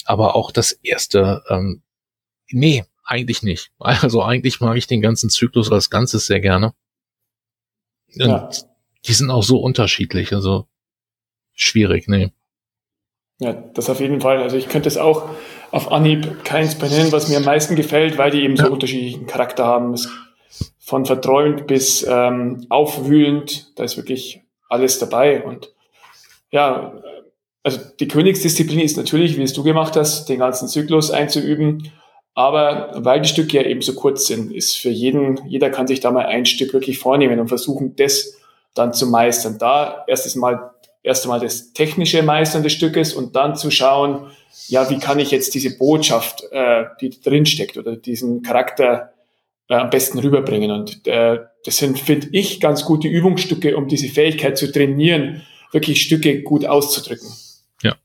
Aber 0.05 0.35
auch 0.35 0.51
das 0.51 0.73
erste, 0.73 1.43
ähm, 1.51 1.83
nee, 2.51 2.85
eigentlich 3.09 3.43
nicht. 3.43 3.73
Also 3.79 4.23
eigentlich 4.23 4.61
mag 4.61 4.77
ich 4.77 4.87
den 4.87 5.01
ganzen 5.01 5.31
Zyklus 5.31 5.73
als 5.73 5.91
Ganzes 5.91 6.27
sehr 6.27 6.41
gerne. 6.41 6.75
Und 8.15 8.27
ja. 8.27 8.51
die 9.07 9.13
sind 9.13 9.31
auch 9.31 9.43
so 9.43 9.59
unterschiedlich, 9.59 10.33
also 10.33 10.67
schwierig, 11.53 12.09
nee. 12.09 12.33
Ja, 13.41 13.53
das 13.53 13.89
auf 13.89 14.01
jeden 14.01 14.21
Fall. 14.21 14.43
Also 14.43 14.57
ich 14.57 14.69
könnte 14.69 14.89
es 14.89 14.97
auch 14.97 15.29
auf 15.71 15.93
Anhieb 15.93 16.45
keins 16.45 16.77
benennen, 16.77 17.13
was 17.13 17.29
mir 17.29 17.37
am 17.37 17.45
meisten 17.45 17.77
gefällt, 17.77 18.19
weil 18.19 18.31
die 18.31 18.43
eben 18.43 18.57
so 18.57 18.65
ja. 18.65 18.71
unterschiedlichen 18.71 19.27
Charakter 19.27 19.65
haben. 19.65 19.95
von 20.81 21.05
verträumt 21.05 21.67
bis 21.67 22.05
ähm, 22.09 22.67
aufwühlend, 22.71 23.79
da 23.79 23.85
ist 23.85 23.97
wirklich 23.97 24.41
alles 24.69 24.99
dabei. 24.99 25.45
Und 25.45 25.73
ja, 26.51 26.95
also 27.63 27.81
die 28.01 28.09
Königsdisziplin 28.09 28.81
ist 28.81 28.97
natürlich, 28.97 29.37
wie 29.37 29.43
es 29.43 29.53
du 29.53 29.63
gemacht 29.63 29.97
hast, 29.97 30.29
den 30.29 30.39
ganzen 30.39 30.69
Zyklus 30.69 31.11
einzuüben. 31.11 31.93
Aber 32.39 32.93
weil 32.95 33.21
die 33.21 33.29
Stücke 33.29 33.57
ja 33.57 33.65
eben 33.65 33.83
so 33.83 33.95
kurz 33.95 34.29
sind, 34.29 34.53
ist 34.53 34.77
für 34.77 34.91
jeden, 34.91 35.45
jeder 35.49 35.71
kann 35.71 35.89
sich 35.89 35.99
da 35.99 36.13
mal 36.13 36.27
ein 36.27 36.47
Stück 36.47 36.73
wirklich 36.73 37.01
vornehmen 37.01 37.41
und 37.41 37.49
versuchen, 37.49 37.97
das 37.97 38.39
dann 38.75 38.93
zu 38.93 39.09
meistern. 39.09 39.59
Da 39.59 40.05
erstes 40.07 40.37
Mal, 40.37 40.71
erst 41.03 41.25
einmal 41.25 41.41
das 41.41 41.73
technische 41.73 42.23
Meistern 42.23 42.63
des 42.63 42.75
Stückes 42.75 43.13
und 43.13 43.35
dann 43.35 43.57
zu 43.57 43.73
schauen, 43.73 44.31
ja, 44.69 44.89
wie 44.89 45.01
kann 45.01 45.19
ich 45.19 45.33
jetzt 45.33 45.53
diese 45.57 45.77
Botschaft, 45.79 46.45
äh, 46.53 46.85
die 47.01 47.11
drin 47.11 47.45
steckt 47.45 47.77
oder 47.77 47.97
diesen 47.97 48.43
Charakter 48.43 49.15
äh, 49.69 49.75
am 49.75 49.91
besten 49.91 50.21
rüberbringen. 50.21 50.71
Und 50.71 51.09
äh, 51.09 51.41
das 51.65 51.79
sind, 51.79 51.99
finde 51.99 52.29
ich, 52.31 52.61
ganz 52.61 52.85
gute 52.85 53.09
Übungsstücke, 53.09 53.77
um 53.77 53.89
diese 53.89 54.07
Fähigkeit 54.07 54.57
zu 54.57 54.71
trainieren, 54.71 55.43
wirklich 55.73 56.03
Stücke 56.03 56.41
gut 56.43 56.65
auszudrücken. 56.65 57.33
Ja. 57.83 57.97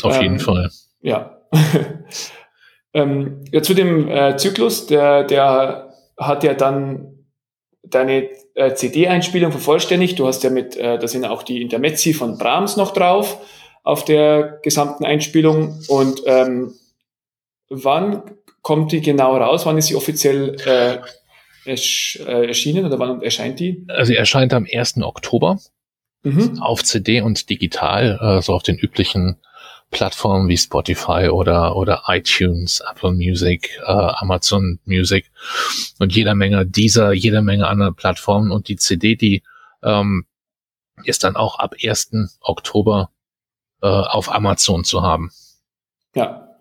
Auf 0.00 0.16
ähm, 0.16 0.22
jeden 0.22 0.38
Fall. 0.38 0.70
Ja, 1.02 1.35
ähm, 2.94 3.44
ja, 3.52 3.62
zu 3.62 3.74
dem 3.74 4.08
äh, 4.08 4.36
Zyklus, 4.36 4.86
der, 4.86 5.24
der 5.24 5.92
hat 6.16 6.44
ja 6.44 6.54
dann 6.54 7.24
deine 7.82 8.28
äh, 8.54 8.74
CD-Einspielung 8.74 9.52
vervollständigt. 9.52 10.18
Du 10.18 10.26
hast 10.26 10.42
ja 10.42 10.50
mit, 10.50 10.76
äh, 10.76 10.98
da 10.98 11.06
sind 11.08 11.24
auch 11.24 11.42
die 11.42 11.62
Intermezzi 11.62 12.14
von 12.14 12.38
Brahms 12.38 12.76
noch 12.76 12.92
drauf 12.92 13.38
auf 13.82 14.04
der 14.04 14.58
gesamten 14.62 15.04
Einspielung. 15.04 15.80
Und 15.88 16.22
ähm, 16.26 16.74
wann 17.68 18.22
kommt 18.62 18.92
die 18.92 19.00
genau 19.00 19.36
raus? 19.36 19.66
Wann 19.66 19.78
ist 19.78 19.86
sie 19.86 19.94
offiziell 19.94 20.56
äh, 20.66 20.98
ersch 21.68 22.18
äh, 22.26 22.46
erschienen 22.48 22.84
oder 22.84 22.98
wann 22.98 23.22
erscheint 23.22 23.60
die? 23.60 23.84
Also 23.88 24.12
sie 24.12 24.16
erscheint 24.16 24.52
am 24.52 24.66
1. 24.70 25.02
Oktober 25.02 25.58
mhm. 26.22 26.60
auf 26.60 26.82
CD 26.82 27.20
und 27.20 27.48
digital, 27.50 28.18
äh, 28.20 28.42
so 28.42 28.54
auf 28.54 28.62
den 28.62 28.76
üblichen 28.76 29.36
Plattformen 29.90 30.48
wie 30.48 30.56
Spotify 30.56 31.28
oder, 31.28 31.76
oder 31.76 32.02
iTunes, 32.08 32.82
Apple 32.90 33.12
Music, 33.12 33.78
äh, 33.86 33.90
Amazon 33.90 34.78
Music 34.84 35.30
und 35.98 36.14
jeder 36.14 36.34
Menge 36.34 36.66
dieser, 36.66 37.12
jeder 37.12 37.42
Menge 37.42 37.66
anderer 37.66 37.92
Plattformen. 37.92 38.50
Und 38.50 38.68
die 38.68 38.76
CD, 38.76 39.16
die 39.16 39.42
ähm, 39.82 40.26
ist 41.04 41.24
dann 41.24 41.36
auch 41.36 41.58
ab 41.58 41.74
1. 41.82 42.38
Oktober 42.40 43.10
äh, 43.82 43.86
auf 43.86 44.32
Amazon 44.32 44.84
zu 44.84 45.02
haben. 45.02 45.30
Ja, 46.14 46.56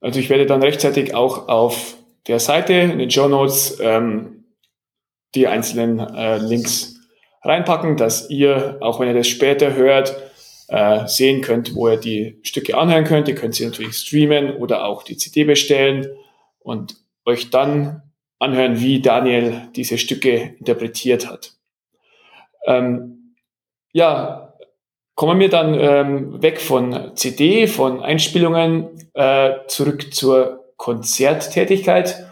also 0.00 0.18
ich 0.18 0.28
werde 0.28 0.46
dann 0.46 0.62
rechtzeitig 0.62 1.14
auch 1.14 1.48
auf 1.48 1.96
der 2.26 2.40
Seite 2.40 2.72
in 2.74 2.98
den 2.98 3.10
Show 3.10 3.28
Notes 3.28 3.78
ähm, 3.80 4.44
die 5.34 5.46
einzelnen 5.46 5.98
äh, 5.98 6.38
Links 6.38 6.96
reinpacken, 7.42 7.96
dass 7.96 8.28
ihr, 8.30 8.78
auch 8.80 9.00
wenn 9.00 9.08
ihr 9.08 9.14
das 9.14 9.28
später 9.28 9.74
hört, 9.74 10.31
äh, 10.68 11.06
sehen 11.06 11.42
könnt, 11.42 11.74
wo 11.74 11.88
ihr 11.88 11.96
die 11.96 12.38
Stücke 12.42 12.76
anhören 12.76 13.04
könnt. 13.04 13.28
Ihr 13.28 13.34
könnt 13.34 13.54
sie 13.54 13.64
natürlich 13.64 13.96
streamen 13.96 14.56
oder 14.56 14.84
auch 14.84 15.02
die 15.02 15.16
CD 15.16 15.44
bestellen 15.44 16.08
und 16.60 16.96
euch 17.24 17.50
dann 17.50 18.02
anhören, 18.38 18.80
wie 18.80 19.00
Daniel 19.00 19.68
diese 19.76 19.98
Stücke 19.98 20.54
interpretiert 20.58 21.28
hat. 21.28 21.52
Ähm, 22.66 23.34
ja, 23.92 24.54
kommen 25.14 25.38
wir 25.38 25.48
dann 25.48 25.78
ähm, 25.78 26.42
weg 26.42 26.60
von 26.60 27.12
CD, 27.14 27.66
von 27.66 28.02
Einspielungen, 28.02 28.88
äh, 29.14 29.52
zurück 29.68 30.12
zur 30.12 30.72
Konzerttätigkeit 30.76 32.26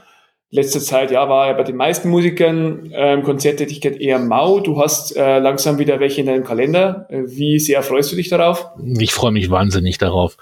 letzter 0.50 0.80
Zeit, 0.80 1.10
ja, 1.10 1.28
war 1.28 1.48
ja 1.48 1.52
bei 1.52 1.62
den 1.62 1.76
meisten 1.76 2.08
Musikern 2.08 2.90
ähm, 2.92 3.22
Konzerttätigkeit 3.22 3.96
eher 4.00 4.18
mau. 4.18 4.60
Du 4.60 4.80
hast 4.80 5.16
äh, 5.16 5.38
langsam 5.38 5.78
wieder 5.78 6.00
welche 6.00 6.20
in 6.20 6.26
deinem 6.26 6.44
Kalender. 6.44 7.06
Wie 7.10 7.58
sehr 7.58 7.82
freust 7.82 8.12
du 8.12 8.16
dich 8.16 8.28
darauf? 8.28 8.66
Ich 8.98 9.12
freue 9.12 9.32
mich 9.32 9.50
wahnsinnig 9.50 9.98
darauf. 9.98 10.36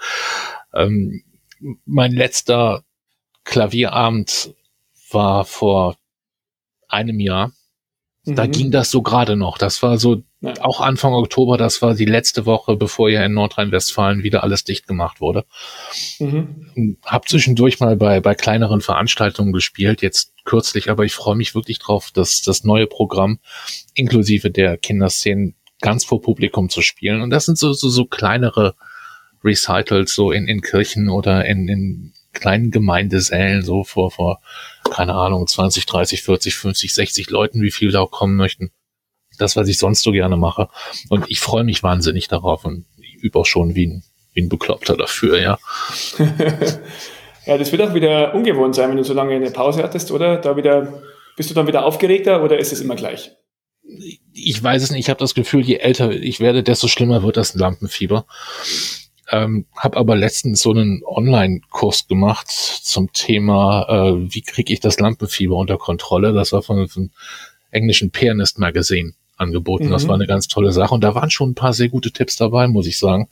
Ähm, 0.73 1.23
mein 1.85 2.11
letzter 2.11 2.83
Klavierabend 3.43 4.53
war 5.11 5.45
vor 5.45 5.95
einem 6.87 7.19
Jahr. 7.19 7.51
Da 8.35 8.45
mhm. 8.45 8.51
ging 8.51 8.71
das 8.71 8.91
so 8.91 9.01
gerade 9.01 9.35
noch. 9.35 9.57
Das 9.57 9.81
war 9.83 9.97
so 9.97 10.23
ja. 10.41 10.53
auch 10.61 10.81
Anfang 10.81 11.13
Oktober, 11.13 11.57
das 11.57 11.81
war 11.81 11.95
die 11.95 12.05
letzte 12.05 12.45
Woche, 12.45 12.75
bevor 12.75 13.09
ja 13.09 13.23
in 13.23 13.33
Nordrhein-Westfalen 13.33 14.23
wieder 14.23 14.43
alles 14.43 14.63
dicht 14.63 14.87
gemacht 14.87 15.21
wurde. 15.21 15.45
Mhm. 16.19 16.97
Hab 17.05 17.27
zwischendurch 17.27 17.79
mal 17.79 17.95
bei, 17.95 18.19
bei 18.19 18.35
kleineren 18.35 18.81
Veranstaltungen 18.81 19.53
gespielt, 19.53 20.01
jetzt 20.01 20.33
kürzlich, 20.45 20.89
aber 20.89 21.05
ich 21.05 21.13
freue 21.13 21.35
mich 21.35 21.55
wirklich 21.55 21.79
drauf, 21.79 22.11
dass 22.13 22.41
das 22.41 22.63
neue 22.63 22.87
Programm 22.87 23.39
inklusive 23.93 24.51
der 24.51 24.77
Kinderszenen 24.77 25.55
ganz 25.81 26.05
vor 26.05 26.21
Publikum 26.21 26.69
zu 26.69 26.81
spielen. 26.81 27.21
Und 27.21 27.29
das 27.29 27.45
sind 27.45 27.57
so, 27.57 27.73
so, 27.73 27.89
so 27.89 28.05
kleinere 28.05 28.75
Recitals, 29.43 30.13
so 30.13 30.31
in, 30.31 30.47
in 30.47 30.61
Kirchen 30.61 31.09
oder 31.09 31.45
in, 31.45 31.67
in 31.67 32.13
kleinen 32.33 32.71
Gemeindesälen, 32.71 33.63
so 33.63 33.83
vor, 33.83 34.11
vor, 34.11 34.41
keine 34.89 35.15
Ahnung, 35.15 35.47
20, 35.47 35.85
30, 35.85 36.21
40, 36.23 36.55
50, 36.55 36.93
60 36.93 37.29
Leuten, 37.29 37.61
wie 37.61 37.71
viele 37.71 37.91
da 37.91 38.01
auch 38.01 38.11
kommen 38.11 38.35
möchten 38.35 38.71
das, 39.39 39.55
was 39.55 39.67
ich 39.67 39.77
sonst 39.77 40.03
so 40.03 40.11
gerne 40.11 40.37
mache. 40.37 40.69
Und 41.09 41.25
ich 41.29 41.39
freue 41.39 41.63
mich 41.63 41.81
wahnsinnig 41.81 42.27
darauf 42.27 42.65
und 42.65 42.85
ich 42.97 43.15
übe 43.23 43.39
auch 43.39 43.45
schon 43.45 43.75
wie 43.75 43.87
ein, 43.87 44.03
wie 44.33 44.41
ein 44.41 44.49
Bekloppter 44.49 44.95
dafür, 44.95 45.39
ja. 45.39 45.57
ja, 47.45 47.57
das 47.57 47.71
wird 47.71 47.81
auch 47.81 47.93
wieder 47.93 48.33
ungewohnt 48.35 48.75
sein, 48.75 48.89
wenn 48.89 48.97
du 48.97 49.03
so 49.03 49.13
lange 49.13 49.35
eine 49.35 49.51
Pause 49.51 49.83
hattest, 49.83 50.11
oder? 50.11 50.37
Da 50.37 50.55
wieder, 50.55 51.01
bist 51.35 51.49
du 51.49 51.53
dann 51.53 51.67
wieder 51.67 51.85
aufgeregter 51.85 52.43
oder 52.43 52.59
ist 52.59 52.71
es 52.71 52.81
immer 52.81 52.95
gleich? 52.95 53.31
Ich 54.33 54.61
weiß 54.61 54.83
es 54.83 54.91
nicht. 54.91 54.99
Ich 54.99 55.09
habe 55.09 55.19
das 55.19 55.33
Gefühl, 55.33 55.61
je 55.61 55.77
älter 55.77 56.11
ich 56.11 56.39
werde, 56.39 56.61
desto 56.61 56.87
schlimmer 56.87 57.23
wird 57.23 57.37
das 57.37 57.55
Lampenfieber. 57.55 58.25
Ähm, 59.31 59.65
habe 59.75 59.97
aber 59.97 60.15
letztens 60.15 60.61
so 60.61 60.71
einen 60.71 61.03
Online-Kurs 61.05 62.07
gemacht 62.07 62.47
zum 62.49 63.13
Thema, 63.13 63.85
äh, 63.87 64.33
wie 64.33 64.41
kriege 64.41 64.73
ich 64.73 64.79
das 64.79 64.99
Lampenfieber 64.99 65.55
unter 65.55 65.77
Kontrolle. 65.77 66.33
Das 66.33 66.51
war 66.51 66.63
von, 66.63 66.87
von 66.87 67.11
englischen 67.69 68.09
Pianist 68.09 68.57
Magazine 68.57 69.13
angeboten. 69.37 69.87
Mhm. 69.87 69.91
Das 69.91 70.07
war 70.07 70.15
eine 70.15 70.27
ganz 70.27 70.47
tolle 70.47 70.71
Sache. 70.71 70.93
Und 70.93 71.01
da 71.01 71.15
waren 71.15 71.29
schon 71.29 71.51
ein 71.51 71.55
paar 71.55 71.73
sehr 71.73 71.89
gute 71.89 72.11
Tipps 72.11 72.37
dabei, 72.37 72.67
muss 72.67 72.87
ich 72.87 72.97
sagen. 72.97 73.29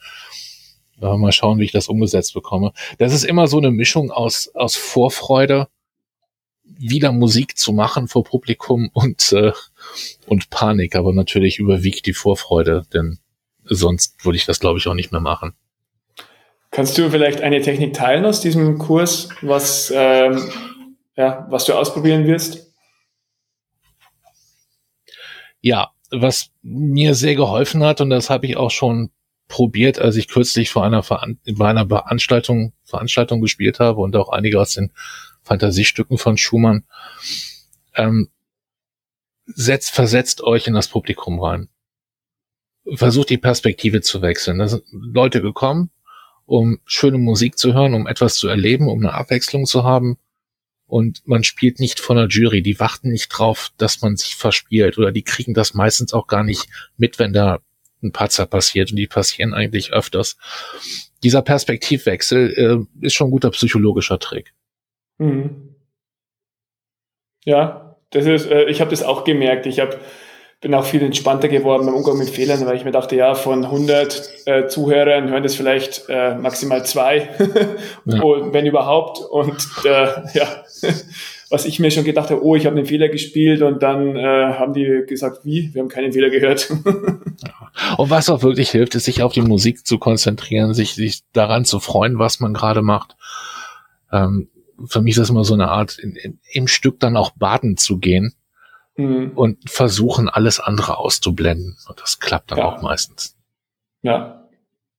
mal 0.99 1.31
schauen, 1.31 1.59
wie 1.59 1.65
ich 1.65 1.71
das 1.71 1.87
umgesetzt 1.87 2.33
bekomme. 2.33 2.73
Das 2.97 3.13
ist 3.13 3.23
immer 3.23 3.47
so 3.47 3.57
eine 3.57 3.71
Mischung 3.71 4.11
aus, 4.11 4.51
aus 4.53 4.75
Vorfreude, 4.75 5.67
wieder 6.63 7.11
Musik 7.11 7.57
zu 7.57 7.71
machen 7.71 8.07
vor 8.07 8.23
Publikum 8.23 8.89
und, 8.93 9.31
äh, 9.31 9.53
und 10.27 10.49
Panik. 10.49 10.95
Aber 10.95 11.13
natürlich 11.13 11.59
überwiegt 11.59 12.05
die 12.05 12.13
Vorfreude, 12.13 12.85
denn 12.93 13.19
sonst 13.63 14.23
würde 14.23 14.37
ich 14.37 14.45
das, 14.45 14.59
glaube 14.59 14.79
ich, 14.79 14.87
auch 14.87 14.93
nicht 14.93 15.11
mehr 15.11 15.21
machen. 15.21 15.53
Kannst 16.77 16.95
du 16.95 17.09
vielleicht 17.09 17.41
eine 17.41 17.59
Technik 17.59 17.95
teilen 17.95 18.23
aus 18.23 18.39
diesem 18.39 18.77
Kurs, 18.77 19.29
was, 19.41 19.91
ähm, 19.95 20.47
ja, 21.15 21.47
was 21.49 21.65
du 21.65 21.73
ausprobieren 21.73 22.27
wirst? 22.27 22.71
Ja, 25.59 25.89
was 26.11 26.51
mir 26.61 27.15
sehr 27.15 27.33
geholfen 27.33 27.83
hat, 27.83 27.99
und 27.99 28.11
das 28.11 28.29
habe 28.29 28.45
ich 28.45 28.57
auch 28.57 28.69
schon 28.69 29.09
probiert, 29.47 29.97
als 29.97 30.17
ich 30.17 30.27
kürzlich 30.27 30.69
vor 30.69 30.83
einer, 30.83 31.01
Veran 31.01 31.39
bei 31.51 31.67
einer 31.67 31.87
Veranstaltung, 31.87 32.73
Veranstaltung 32.83 33.41
gespielt 33.41 33.79
habe 33.79 33.99
und 33.99 34.15
auch 34.15 34.29
einige 34.29 34.61
aus 34.61 34.75
den 34.75 34.91
Fantasiestücken 35.41 36.19
von 36.19 36.37
Schumann. 36.37 36.83
Ähm, 37.95 38.29
setzt, 39.47 39.95
versetzt 39.95 40.43
euch 40.43 40.67
in 40.67 40.75
das 40.75 40.89
Publikum 40.89 41.39
rein. 41.39 41.69
Versucht 42.93 43.31
die 43.31 43.39
Perspektive 43.39 44.01
zu 44.01 44.21
wechseln. 44.21 44.59
Da 44.59 44.67
sind 44.67 44.83
Leute 44.91 45.41
gekommen, 45.41 45.89
um 46.47 46.79
schöne 46.85 47.17
Musik 47.17 47.57
zu 47.57 47.73
hören, 47.73 47.93
um 47.93 48.07
etwas 48.07 48.35
zu 48.35 48.47
erleben, 48.47 48.87
um 48.87 48.99
eine 48.99 49.13
Abwechslung 49.13 49.65
zu 49.65 49.83
haben. 49.83 50.17
Und 50.87 51.27
man 51.27 51.43
spielt 51.43 51.79
nicht 51.79 51.99
von 51.99 52.15
der 52.15 52.27
Jury. 52.27 52.61
Die 52.61 52.79
warten 52.79 53.09
nicht 53.09 53.27
drauf, 53.27 53.71
dass 53.77 54.01
man 54.01 54.15
sich 54.15 54.35
verspielt. 54.35 54.97
Oder 54.97 55.11
die 55.11 55.23
kriegen 55.23 55.53
das 55.53 55.73
meistens 55.73 56.13
auch 56.13 56.27
gar 56.27 56.43
nicht 56.43 56.67
mit, 56.95 57.19
wenn 57.19 57.33
da 57.33 57.59
ein 58.01 58.13
Patzer 58.13 58.45
passiert. 58.45 58.91
Und 58.91 58.95
die 58.95 59.07
passieren 59.07 59.53
eigentlich 59.53 59.91
öfters. 59.91 60.37
Dieser 61.21 61.41
Perspektivwechsel 61.41 62.87
äh, 63.01 63.05
ist 63.05 63.13
schon 63.13 63.27
ein 63.27 63.31
guter 63.31 63.51
psychologischer 63.51 64.17
Trick. 64.17 64.53
Mhm. 65.17 65.75
Ja, 67.43 67.97
das 68.11 68.25
ist, 68.25 68.45
äh, 68.45 68.65
ich 68.65 68.79
habe 68.79 68.91
das 68.91 69.03
auch 69.03 69.25
gemerkt. 69.25 69.65
Ich 69.65 69.81
habe 69.81 69.99
bin 70.59 70.73
auch 70.73 70.85
viel 70.85 71.03
entspannter 71.03 71.49
geworden 71.49 71.85
beim 71.85 71.95
Umgang 71.95 72.17
mit 72.17 72.29
Fehlern, 72.29 72.65
weil 72.65 72.77
ich 72.77 72.85
mir 72.85 72.91
dachte, 72.91 73.15
ja, 73.15 73.35
von 73.35 73.63
100 73.63 74.31
äh, 74.45 74.67
Zuhörern 74.67 75.29
hören 75.29 75.43
das 75.43 75.53
vielleicht 75.53 76.05
äh, 76.09 76.35
maximal 76.35 76.83
zwei, 76.83 77.29
ja. 78.05 78.21
und, 78.21 78.53
wenn 78.53 78.65
überhaupt. 78.65 79.19
Und 79.19 79.55
äh, 79.85 80.07
ja, 80.33 80.63
was 81.51 81.65
ich 81.65 81.79
mir 81.79 81.91
schon 81.91 82.05
gedacht 82.05 82.31
habe, 82.31 82.43
oh, 82.43 82.55
ich 82.55 82.65
habe 82.65 82.75
einen 82.75 82.87
Fehler 82.87 83.09
gespielt 83.09 83.61
und 83.61 83.83
dann 83.83 84.15
äh, 84.15 84.23
haben 84.23 84.73
die 84.73 85.03
gesagt, 85.07 85.45
wie? 85.45 85.73
Wir 85.73 85.81
haben 85.83 85.89
keinen 85.89 86.11
Fehler 86.11 86.31
gehört. 86.31 86.71
und 87.97 88.09
was 88.09 88.29
auch 88.29 88.41
wirklich 88.41 88.71
hilft, 88.71 88.95
ist, 88.95 89.05
sich 89.05 89.21
auf 89.21 89.33
die 89.33 89.43
Musik 89.43 89.85
zu 89.85 89.99
konzentrieren, 89.99 90.73
sich, 90.73 90.95
sich 90.95 91.21
daran 91.33 91.65
zu 91.65 91.79
freuen, 91.79 92.17
was 92.17 92.39
man 92.39 92.55
gerade 92.55 92.81
macht. 92.81 93.15
Ähm, 94.11 94.49
für 94.87 95.01
mich 95.01 95.11
ist 95.11 95.19
das 95.19 95.29
immer 95.29 95.43
so 95.43 95.53
eine 95.53 95.69
Art, 95.69 95.99
in, 95.99 96.15
in, 96.15 96.39
im 96.51 96.67
Stück 96.67 96.99
dann 96.99 97.15
auch 97.15 97.31
baden 97.31 97.77
zu 97.77 97.99
gehen 97.99 98.33
mhm. 98.97 99.31
und 99.35 99.69
versuchen, 99.69 100.29
alles 100.29 100.59
andere 100.59 100.97
auszublenden. 100.97 101.77
Und 101.87 102.01
das 102.01 102.19
klappt 102.19 102.51
dann 102.51 102.59
ja. 102.59 102.65
auch 102.65 102.81
meistens. 102.81 103.35
Ja. 104.01 104.43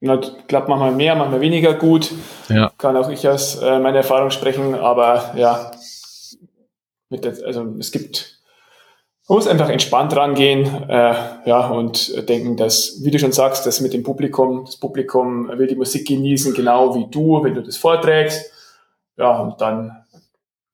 Das 0.00 0.33
klappt 0.47 0.69
manchmal 0.69 0.93
mehr, 0.93 1.17
manchmal 1.17 1.40
weniger 1.40 1.75
gut. 1.75 2.12
Ja. 2.49 2.71
Kann 2.78 2.97
auch 2.97 3.11
ich 3.11 3.28
aus 3.28 3.57
äh, 3.57 3.81
meiner 3.81 3.99
Erfahrung 3.99 4.31
sprechen, 4.31 4.76
aber 4.76 5.35
ja, 5.37 5.73
mit 7.11 7.25
der, 7.25 7.35
also 7.45 7.67
es 7.80 7.91
gibt, 7.91 8.39
man 9.28 9.39
muss 9.39 9.49
einfach 9.49 9.69
entspannt 9.69 10.15
rangehen, 10.15 10.67
äh, 10.89 11.15
ja, 11.47 11.69
und 11.69 12.28
denken, 12.28 12.56
dass, 12.56 13.00
wie 13.02 13.11
du 13.11 13.19
schon 13.19 13.32
sagst, 13.32 13.67
dass 13.67 13.80
mit 13.80 13.93
dem 13.93 14.04
Publikum, 14.04 14.67
das 14.67 14.76
Publikum 14.76 15.49
will 15.49 15.67
die 15.67 15.75
Musik 15.75 16.06
genießen, 16.06 16.54
genau 16.54 16.95
wie 16.95 17.08
du, 17.11 17.43
wenn 17.43 17.54
du 17.54 17.63
das 17.63 17.76
vorträgst. 17.76 18.52
Ja, 19.17 19.41
und 19.41 19.61
dann 19.61 19.98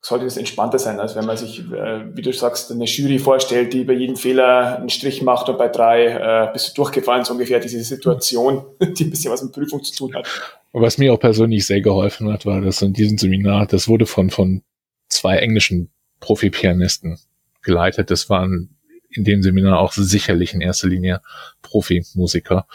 sollte 0.04 0.26
es 0.26 0.36
entspannter 0.36 0.78
sein, 0.78 1.00
als 1.00 1.16
wenn 1.16 1.24
man 1.24 1.38
sich, 1.38 1.60
äh, 1.60 2.14
wie 2.14 2.20
du 2.20 2.30
sagst, 2.30 2.70
eine 2.70 2.84
Jury 2.84 3.18
vorstellt, 3.18 3.72
die 3.72 3.84
bei 3.84 3.94
jedem 3.94 4.16
Fehler 4.16 4.76
einen 4.76 4.90
Strich 4.90 5.22
macht 5.22 5.48
und 5.48 5.56
bei 5.56 5.68
drei 5.68 6.08
äh, 6.08 6.52
bist 6.52 6.68
du 6.68 6.74
durchgefallen, 6.74 7.24
so 7.24 7.32
ungefähr 7.32 7.58
diese 7.58 7.82
Situation, 7.82 8.66
die 8.80 9.04
ein 9.04 9.10
bisschen 9.10 9.32
was 9.32 9.42
mit 9.42 9.52
Prüfung 9.52 9.82
zu 9.82 9.94
tun 9.96 10.14
hat. 10.14 10.28
Und 10.72 10.82
was 10.82 10.98
mir 10.98 11.10
auch 11.10 11.18
persönlich 11.18 11.64
sehr 11.64 11.80
geholfen 11.80 12.30
hat, 12.30 12.44
war, 12.44 12.60
dass 12.60 12.82
in 12.82 12.92
diesem 12.92 13.16
Seminar, 13.16 13.66
das 13.66 13.88
wurde 13.88 14.04
von, 14.04 14.28
von 14.28 14.62
zwei 15.08 15.38
englischen 15.38 15.90
Profi-Pianisten 16.20 17.18
geleitet. 17.62 18.10
Das 18.10 18.28
waren 18.28 18.76
in 19.08 19.24
dem 19.24 19.42
Seminar 19.42 19.78
auch 19.78 19.94
sicherlich 19.94 20.52
in 20.52 20.60
erster 20.60 20.88
Linie 20.88 21.22
Profimusiker. 21.62 22.66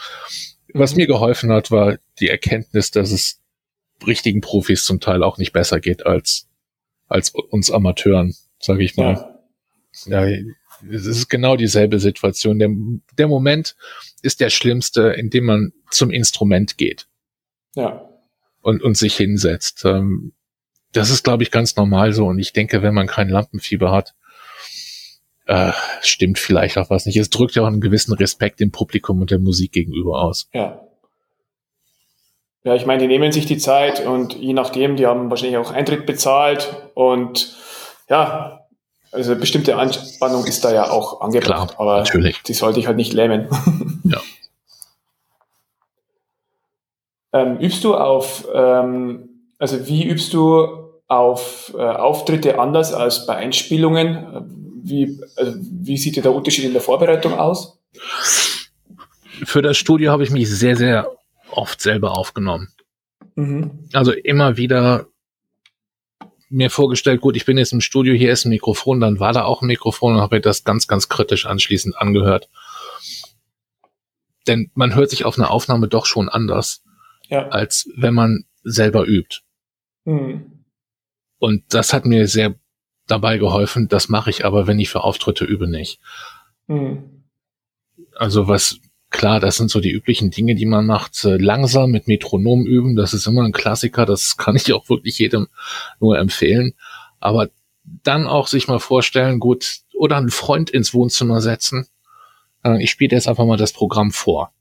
Was 0.74 0.96
mir 0.96 1.06
geholfen 1.06 1.52
hat, 1.52 1.70
war 1.70 1.98
die 2.18 2.28
Erkenntnis, 2.28 2.90
dass 2.90 3.12
es 3.12 3.40
richtigen 4.04 4.40
Profis 4.40 4.82
zum 4.82 4.98
Teil 4.98 5.22
auch 5.22 5.38
nicht 5.38 5.52
besser 5.52 5.78
geht 5.78 6.04
als 6.06 6.49
als 7.10 7.30
uns 7.30 7.70
Amateuren, 7.70 8.34
sage 8.58 8.82
ich 8.82 8.96
mal. 8.96 9.40
Ja. 10.06 10.24
ja, 10.24 10.38
es 10.90 11.04
ist 11.04 11.28
genau 11.28 11.56
dieselbe 11.56 11.98
Situation. 11.98 12.58
Der, 12.58 12.70
der 13.18 13.28
Moment 13.28 13.76
ist 14.22 14.40
der 14.40 14.48
schlimmste, 14.48 15.10
in 15.10 15.28
dem 15.28 15.44
man 15.44 15.72
zum 15.90 16.10
Instrument 16.10 16.78
geht. 16.78 17.08
Ja. 17.74 18.08
Und, 18.62 18.82
und 18.82 18.96
sich 18.96 19.16
hinsetzt. 19.16 19.84
Ähm, 19.84 20.32
das 20.92 21.10
ist, 21.10 21.24
glaube 21.24 21.42
ich, 21.42 21.50
ganz 21.50 21.76
normal 21.76 22.12
so. 22.12 22.26
Und 22.26 22.38
ich 22.38 22.52
denke, 22.52 22.82
wenn 22.82 22.94
man 22.94 23.06
kein 23.06 23.28
Lampenfieber 23.28 23.90
hat, 23.90 24.14
äh, 25.46 25.72
stimmt 26.02 26.38
vielleicht 26.38 26.78
auch 26.78 26.90
was 26.90 27.06
nicht. 27.06 27.16
Es 27.16 27.30
drückt 27.30 27.56
ja 27.56 27.62
auch 27.62 27.66
einen 27.66 27.80
gewissen 27.80 28.12
Respekt 28.14 28.60
dem 28.60 28.70
Publikum 28.70 29.20
und 29.20 29.30
der 29.30 29.38
Musik 29.40 29.72
gegenüber 29.72 30.22
aus. 30.22 30.48
Ja. 30.52 30.86
Ja, 32.62 32.74
ich 32.74 32.84
meine, 32.84 33.00
die 33.00 33.08
nehmen 33.08 33.32
sich 33.32 33.46
die 33.46 33.56
Zeit 33.56 34.04
und 34.06 34.34
je 34.34 34.52
nachdem, 34.52 34.96
die 34.96 35.06
haben 35.06 35.30
wahrscheinlich 35.30 35.56
auch 35.56 35.70
Eintritt 35.70 36.04
bezahlt 36.04 36.74
und 36.94 37.56
ja, 38.08 38.66
also 39.12 39.34
bestimmte 39.34 39.76
Anspannung 39.76 40.44
ist 40.44 40.64
da 40.64 40.72
ja 40.72 40.90
auch 40.90 41.20
angebracht, 41.22 41.70
Klar, 41.70 41.80
aber 41.80 41.98
natürlich. 41.98 42.42
die 42.42 42.52
sollte 42.52 42.78
ich 42.78 42.86
halt 42.86 42.96
nicht 42.96 43.12
lähmen. 43.12 43.48
Ja. 44.04 44.20
ähm, 47.40 47.58
übst 47.58 47.82
du 47.82 47.94
auf, 47.94 48.46
ähm, 48.54 49.28
also 49.58 49.86
wie 49.86 50.04
übst 50.04 50.32
du 50.34 50.90
auf 51.08 51.72
äh, 51.76 51.82
Auftritte 51.82 52.58
anders 52.58 52.92
als 52.92 53.26
bei 53.26 53.36
Einspielungen? 53.36 54.80
Wie, 54.82 55.18
also 55.36 55.54
wie 55.58 55.96
sieht 55.96 56.22
der 56.22 56.34
Unterschied 56.34 56.66
in 56.66 56.72
der 56.72 56.82
Vorbereitung 56.82 57.38
aus? 57.38 57.78
Für 59.44 59.62
das 59.62 59.76
Studio 59.76 60.12
habe 60.12 60.22
ich 60.22 60.30
mich 60.30 60.48
sehr, 60.48 60.76
sehr 60.76 61.10
oft 61.52 61.80
selber 61.80 62.16
aufgenommen. 62.16 62.68
Mhm. 63.34 63.88
Also 63.92 64.12
immer 64.12 64.56
wieder 64.56 65.06
mir 66.50 66.68
vorgestellt, 66.68 67.20
gut, 67.20 67.36
ich 67.36 67.44
bin 67.44 67.58
jetzt 67.58 67.72
im 67.72 67.80
Studio, 67.80 68.12
hier 68.12 68.32
ist 68.32 68.44
ein 68.44 68.50
Mikrofon, 68.50 69.00
dann 69.00 69.20
war 69.20 69.32
da 69.32 69.44
auch 69.44 69.62
ein 69.62 69.68
Mikrofon 69.68 70.16
und 70.16 70.20
habe 70.20 70.36
mir 70.36 70.40
das 70.40 70.64
ganz, 70.64 70.88
ganz 70.88 71.08
kritisch 71.08 71.46
anschließend 71.46 71.96
angehört. 71.96 72.48
Denn 74.48 74.70
man 74.74 74.94
hört 74.94 75.10
sich 75.10 75.24
auf 75.24 75.38
einer 75.38 75.50
Aufnahme 75.50 75.86
doch 75.86 76.06
schon 76.06 76.28
anders, 76.28 76.82
ja. 77.28 77.48
als 77.48 77.88
wenn 77.94 78.14
man 78.14 78.46
selber 78.64 79.06
übt. 79.06 79.42
Mhm. 80.04 80.64
Und 81.38 81.72
das 81.72 81.92
hat 81.92 82.04
mir 82.04 82.26
sehr 82.26 82.56
dabei 83.06 83.38
geholfen. 83.38 83.88
Das 83.88 84.08
mache 84.08 84.30
ich 84.30 84.44
aber, 84.44 84.66
wenn 84.66 84.78
ich 84.78 84.90
für 84.90 85.04
Auftritte 85.04 85.44
übe, 85.44 85.68
nicht. 85.68 86.00
Mhm. 86.66 87.24
Also 88.16 88.48
was 88.48 88.80
Klar, 89.10 89.40
das 89.40 89.56
sind 89.56 89.70
so 89.70 89.80
die 89.80 89.90
üblichen 89.90 90.30
Dinge, 90.30 90.54
die 90.54 90.66
man 90.66 90.86
macht. 90.86 91.24
Äh, 91.24 91.36
langsam 91.36 91.90
mit 91.90 92.06
Metronom 92.06 92.64
üben, 92.64 92.94
das 92.94 93.12
ist 93.12 93.26
immer 93.26 93.42
ein 93.42 93.52
Klassiker, 93.52 94.06
das 94.06 94.36
kann 94.38 94.56
ich 94.56 94.72
auch 94.72 94.88
wirklich 94.88 95.18
jedem 95.18 95.48
nur 95.98 96.18
empfehlen. 96.18 96.74
Aber 97.18 97.50
dann 97.84 98.26
auch 98.26 98.46
sich 98.46 98.68
mal 98.68 98.78
vorstellen, 98.78 99.40
gut, 99.40 99.80
oder 99.94 100.16
einen 100.16 100.30
Freund 100.30 100.70
ins 100.70 100.94
Wohnzimmer 100.94 101.40
setzen. 101.40 101.88
Äh, 102.64 102.82
ich 102.82 102.90
spiele 102.90 103.14
jetzt 103.14 103.28
einfach 103.28 103.44
mal 103.44 103.56
das 103.56 103.72
Programm 103.72 104.12
vor. 104.12 104.52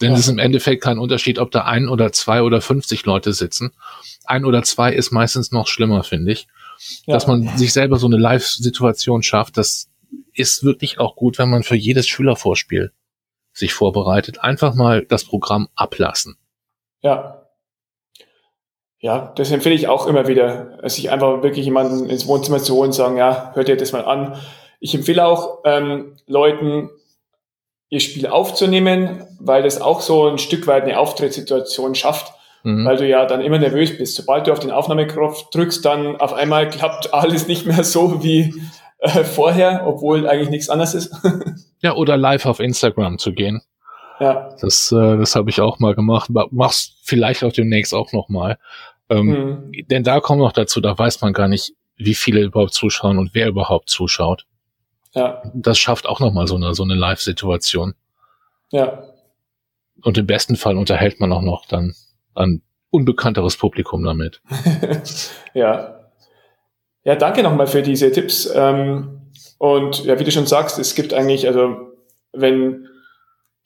Denn 0.00 0.12
ja. 0.12 0.14
es 0.14 0.20
ist 0.20 0.28
im 0.28 0.38
Endeffekt 0.38 0.82
kein 0.82 0.98
Unterschied, 0.98 1.38
ob 1.38 1.50
da 1.50 1.64
ein 1.64 1.88
oder 1.88 2.12
zwei 2.12 2.40
oder 2.42 2.60
50 2.60 3.04
Leute 3.04 3.34
sitzen. 3.34 3.72
Ein 4.24 4.44
oder 4.44 4.62
zwei 4.62 4.92
ist 4.92 5.10
meistens 5.10 5.50
noch 5.52 5.66
schlimmer, 5.66 6.04
finde 6.04 6.32
ich. 6.32 6.46
Ja. 7.06 7.14
Dass 7.14 7.26
man 7.26 7.58
sich 7.58 7.72
selber 7.72 7.98
so 7.98 8.06
eine 8.06 8.16
Live-Situation 8.16 9.22
schafft, 9.22 9.58
das 9.58 9.89
ist 10.34 10.64
wirklich 10.64 10.98
auch 10.98 11.16
gut, 11.16 11.38
wenn 11.38 11.50
man 11.50 11.62
für 11.62 11.76
jedes 11.76 12.08
Schülervorspiel 12.08 12.92
sich 13.52 13.72
vorbereitet. 13.72 14.42
Einfach 14.42 14.74
mal 14.74 15.04
das 15.04 15.24
Programm 15.24 15.68
ablassen. 15.74 16.36
Ja. 17.02 17.46
Ja, 18.98 19.32
das 19.36 19.50
empfehle 19.50 19.74
ich 19.74 19.88
auch 19.88 20.06
immer 20.06 20.28
wieder, 20.28 20.78
sich 20.88 21.10
einfach 21.10 21.42
wirklich 21.42 21.64
jemanden 21.64 22.10
ins 22.10 22.26
Wohnzimmer 22.26 22.58
zu 22.58 22.74
holen 22.74 22.88
und 22.88 22.92
sagen, 22.92 23.16
ja, 23.16 23.50
hört 23.54 23.68
ihr 23.68 23.76
das 23.76 23.92
mal 23.92 24.04
an. 24.04 24.36
Ich 24.78 24.94
empfehle 24.94 25.24
auch 25.24 25.60
ähm, 25.64 26.16
Leuten, 26.26 26.90
ihr 27.88 28.00
Spiel 28.00 28.26
aufzunehmen, 28.26 29.26
weil 29.40 29.62
das 29.62 29.80
auch 29.80 30.00
so 30.00 30.28
ein 30.28 30.38
Stück 30.38 30.66
weit 30.66 30.84
eine 30.84 30.98
Auftrittssituation 30.98 31.94
schafft, 31.94 32.32
mhm. 32.62 32.84
weil 32.84 32.98
du 32.98 33.06
ja 33.06 33.24
dann 33.24 33.40
immer 33.40 33.58
nervös 33.58 33.96
bist. 33.96 34.16
Sobald 34.16 34.46
du 34.46 34.52
auf 34.52 34.60
den 34.60 34.70
Aufnahmeknopf 34.70 35.50
drückst, 35.50 35.84
dann 35.84 36.16
auf 36.16 36.34
einmal 36.34 36.68
klappt 36.68 37.14
alles 37.14 37.48
nicht 37.48 37.66
mehr 37.66 37.84
so, 37.84 38.22
wie 38.22 38.54
äh, 39.00 39.24
vorher, 39.24 39.86
obwohl 39.86 40.28
eigentlich 40.28 40.50
nichts 40.50 40.68
anderes 40.68 40.94
ist. 40.94 41.14
ja, 41.80 41.94
oder 41.94 42.16
live 42.16 42.46
auf 42.46 42.60
Instagram 42.60 43.18
zu 43.18 43.32
gehen. 43.32 43.62
Ja. 44.18 44.54
Das, 44.60 44.92
äh, 44.92 45.16
das 45.16 45.34
habe 45.34 45.50
ich 45.50 45.60
auch 45.60 45.78
mal 45.78 45.94
gemacht. 45.94 46.30
Mach's 46.50 46.98
vielleicht 47.02 47.42
auch 47.42 47.52
demnächst 47.52 47.94
auch 47.94 48.12
noch 48.12 48.28
mal. 48.28 48.58
Ähm, 49.08 49.26
mhm. 49.26 49.86
Denn 49.90 50.04
da 50.04 50.20
kommt 50.20 50.40
noch 50.40 50.52
dazu, 50.52 50.80
da 50.80 50.96
weiß 50.96 51.22
man 51.22 51.32
gar 51.32 51.48
nicht, 51.48 51.74
wie 51.96 52.14
viele 52.14 52.42
überhaupt 52.42 52.74
zuschauen 52.74 53.18
und 53.18 53.34
wer 53.34 53.48
überhaupt 53.48 53.88
zuschaut. 53.88 54.46
Ja. 55.12 55.42
Das 55.54 55.78
schafft 55.78 56.06
auch 56.06 56.20
noch 56.20 56.32
mal 56.32 56.46
so 56.46 56.56
eine, 56.56 56.74
so 56.74 56.82
eine 56.82 56.94
Live-Situation. 56.94 57.94
Ja. 58.70 59.04
Und 60.02 60.16
im 60.16 60.26
besten 60.26 60.56
Fall 60.56 60.76
unterhält 60.76 61.20
man 61.20 61.32
auch 61.32 61.42
noch 61.42 61.66
dann 61.66 61.94
ein 62.34 62.62
unbekannteres 62.90 63.56
Publikum 63.56 64.04
damit. 64.04 64.42
ja. 65.54 65.99
Ja, 67.04 67.16
danke 67.16 67.42
nochmal 67.42 67.66
für 67.66 67.82
diese 67.82 68.12
Tipps. 68.12 68.50
Ähm, 68.54 69.20
und 69.58 70.04
ja, 70.04 70.18
wie 70.18 70.24
du 70.24 70.30
schon 70.30 70.46
sagst, 70.46 70.78
es 70.78 70.94
gibt 70.94 71.14
eigentlich, 71.14 71.46
also 71.46 71.92
wenn 72.32 72.88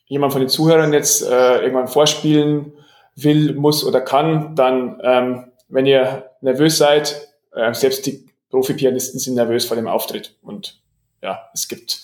jemand 0.06 0.32
von 0.32 0.40
den 0.40 0.48
Zuhörern 0.48 0.92
jetzt 0.92 1.22
äh, 1.22 1.58
irgendwann 1.60 1.88
vorspielen 1.88 2.72
will, 3.16 3.54
muss 3.54 3.84
oder 3.84 4.00
kann, 4.00 4.54
dann, 4.54 5.00
ähm, 5.02 5.52
wenn 5.68 5.86
ihr 5.86 6.30
nervös 6.40 6.78
seid, 6.78 7.28
äh, 7.52 7.72
selbst 7.74 8.06
die 8.06 8.26
Profi-Pianisten 8.50 9.18
sind 9.18 9.34
nervös 9.34 9.64
vor 9.64 9.76
dem 9.76 9.88
Auftritt. 9.88 10.36
Und 10.42 10.80
ja, 11.22 11.40
es 11.54 11.68
gibt 11.68 12.02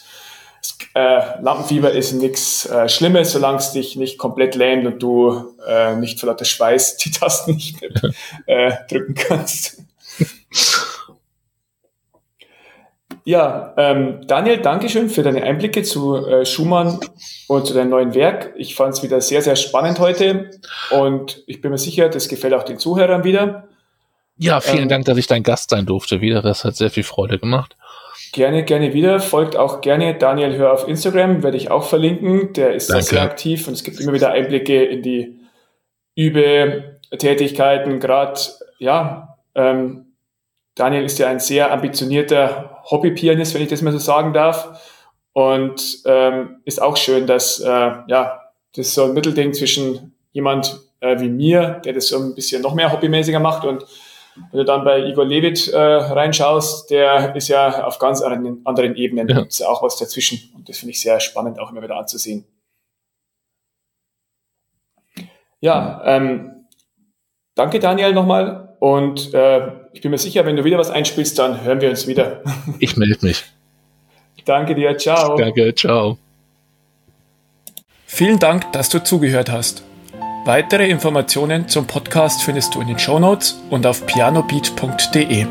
es, 0.62 0.76
äh, 0.94 1.40
Lampenfieber 1.40 1.92
ist 1.92 2.12
nichts 2.12 2.66
äh, 2.66 2.88
Schlimmes, 2.88 3.32
solange 3.32 3.58
es 3.58 3.72
dich 3.72 3.96
nicht 3.96 4.18
komplett 4.18 4.54
lähmt 4.54 4.86
und 4.86 5.02
du 5.02 5.54
äh, 5.66 5.96
nicht 5.96 6.20
vor 6.20 6.28
lauter 6.28 6.44
Schweiß 6.44 6.96
die 6.98 7.10
Tasten 7.10 7.54
nicht 7.54 7.80
mehr 7.80 7.90
äh, 8.46 8.72
drücken 8.88 9.14
kannst. 9.14 9.82
Ja, 13.24 13.74
ähm, 13.76 14.26
Daniel, 14.26 14.58
Dankeschön 14.58 15.10
für 15.10 15.22
deine 15.22 15.42
Einblicke 15.42 15.82
zu 15.82 16.16
äh, 16.26 16.46
Schumann 16.46 16.98
und 17.48 17.66
zu 17.66 17.74
deinem 17.74 17.90
neuen 17.90 18.14
Werk. 18.14 18.52
Ich 18.56 18.74
fand 18.74 18.94
es 18.94 19.02
wieder 19.02 19.20
sehr, 19.20 19.42
sehr 19.42 19.56
spannend 19.56 19.98
heute 19.98 20.50
und 20.90 21.42
ich 21.46 21.60
bin 21.60 21.70
mir 21.70 21.78
sicher, 21.78 22.08
das 22.08 22.28
gefällt 22.28 22.54
auch 22.54 22.62
den 22.62 22.78
Zuhörern 22.78 23.24
wieder. 23.24 23.68
Ja, 24.36 24.60
vielen 24.60 24.84
ähm, 24.84 24.88
Dank, 24.88 25.04
dass 25.04 25.18
ich 25.18 25.26
dein 25.26 25.42
Gast 25.42 25.70
sein 25.70 25.84
durfte 25.84 26.22
wieder. 26.22 26.40
Das 26.40 26.64
hat 26.64 26.76
sehr 26.76 26.90
viel 26.90 27.02
Freude 27.02 27.38
gemacht. 27.38 27.76
Gerne, 28.32 28.64
gerne 28.64 28.94
wieder. 28.94 29.20
Folgt 29.20 29.56
auch 29.56 29.80
gerne 29.80 30.14
Daniel 30.14 30.56
Hör 30.56 30.72
auf 30.72 30.88
Instagram, 30.88 31.42
werde 31.42 31.56
ich 31.56 31.70
auch 31.70 31.84
verlinken. 31.84 32.52
Der 32.54 32.74
ist 32.74 32.88
Danke. 32.90 33.04
sehr 33.04 33.22
aktiv 33.22 33.66
und 33.68 33.74
es 33.74 33.84
gibt 33.84 34.00
immer 34.00 34.12
wieder 34.12 34.30
Einblicke 34.30 34.84
in 34.84 35.02
die 35.02 35.40
Übe-Tätigkeiten. 36.14 37.98
Gerade, 37.98 38.40
ja, 38.78 39.36
ähm, 39.54 40.06
Daniel 40.74 41.04
ist 41.04 41.18
ja 41.18 41.28
ein 41.28 41.40
sehr 41.40 41.72
ambitionierter 41.72 42.69
Hobbypianist, 42.84 43.54
wenn 43.54 43.62
ich 43.62 43.68
das 43.68 43.82
mal 43.82 43.92
so 43.92 43.98
sagen 43.98 44.32
darf. 44.32 44.80
Und 45.32 46.02
ähm, 46.06 46.60
ist 46.64 46.82
auch 46.82 46.96
schön, 46.96 47.26
dass 47.26 47.60
äh, 47.60 47.66
ja, 47.68 48.40
das 48.74 48.88
ist 48.88 48.94
so 48.94 49.04
ein 49.04 49.14
Mittelding 49.14 49.52
zwischen 49.52 50.14
jemand 50.32 50.80
äh, 51.00 51.18
wie 51.20 51.28
mir, 51.28 51.80
der 51.84 51.92
das 51.92 52.08
so 52.08 52.18
ein 52.18 52.34
bisschen 52.34 52.62
noch 52.62 52.74
mehr 52.74 52.92
hobbymäßiger 52.92 53.40
macht. 53.40 53.64
Und 53.64 53.84
wenn 54.50 54.58
du 54.58 54.64
dann 54.64 54.84
bei 54.84 55.00
Igor 55.00 55.24
Levit 55.24 55.68
äh, 55.68 55.78
reinschaust, 55.78 56.90
der 56.90 57.34
ist 57.34 57.48
ja 57.48 57.84
auf 57.84 57.98
ganz 57.98 58.22
anderen, 58.22 58.60
anderen 58.64 58.94
Ebenen. 58.96 59.28
Ja. 59.28 59.40
Gibt 59.40 59.62
auch 59.64 59.82
was 59.82 59.96
dazwischen. 59.96 60.52
Und 60.54 60.68
das 60.68 60.78
finde 60.78 60.92
ich 60.92 61.00
sehr 61.00 61.20
spannend, 61.20 61.58
auch 61.58 61.70
immer 61.70 61.82
wieder 61.82 61.96
anzusehen. 61.96 62.44
Ja, 65.60 66.00
ähm, 66.04 66.66
danke 67.54 67.80
Daniel 67.80 68.14
nochmal. 68.14 68.76
Und 68.78 69.34
äh, 69.34 69.72
ich 69.92 70.00
bin 70.00 70.10
mir 70.10 70.18
sicher, 70.18 70.46
wenn 70.46 70.56
du 70.56 70.64
wieder 70.64 70.78
was 70.78 70.90
einspielst, 70.90 71.38
dann 71.38 71.62
hören 71.62 71.80
wir 71.80 71.90
uns 71.90 72.06
wieder. 72.06 72.42
Ich 72.78 72.96
melde 72.96 73.26
mich. 73.26 73.44
Danke 74.44 74.74
dir, 74.74 74.96
ciao. 74.96 75.36
Danke, 75.36 75.74
ciao. 75.74 76.18
Vielen 78.06 78.38
Dank, 78.38 78.72
dass 78.72 78.88
du 78.88 79.02
zugehört 79.02 79.50
hast. 79.50 79.84
Weitere 80.44 80.88
Informationen 80.88 81.68
zum 81.68 81.86
Podcast 81.86 82.42
findest 82.42 82.74
du 82.74 82.80
in 82.80 82.88
den 82.88 82.98
Shownotes 82.98 83.60
und 83.68 83.86
auf 83.86 84.06
pianobeat.de. 84.06 85.46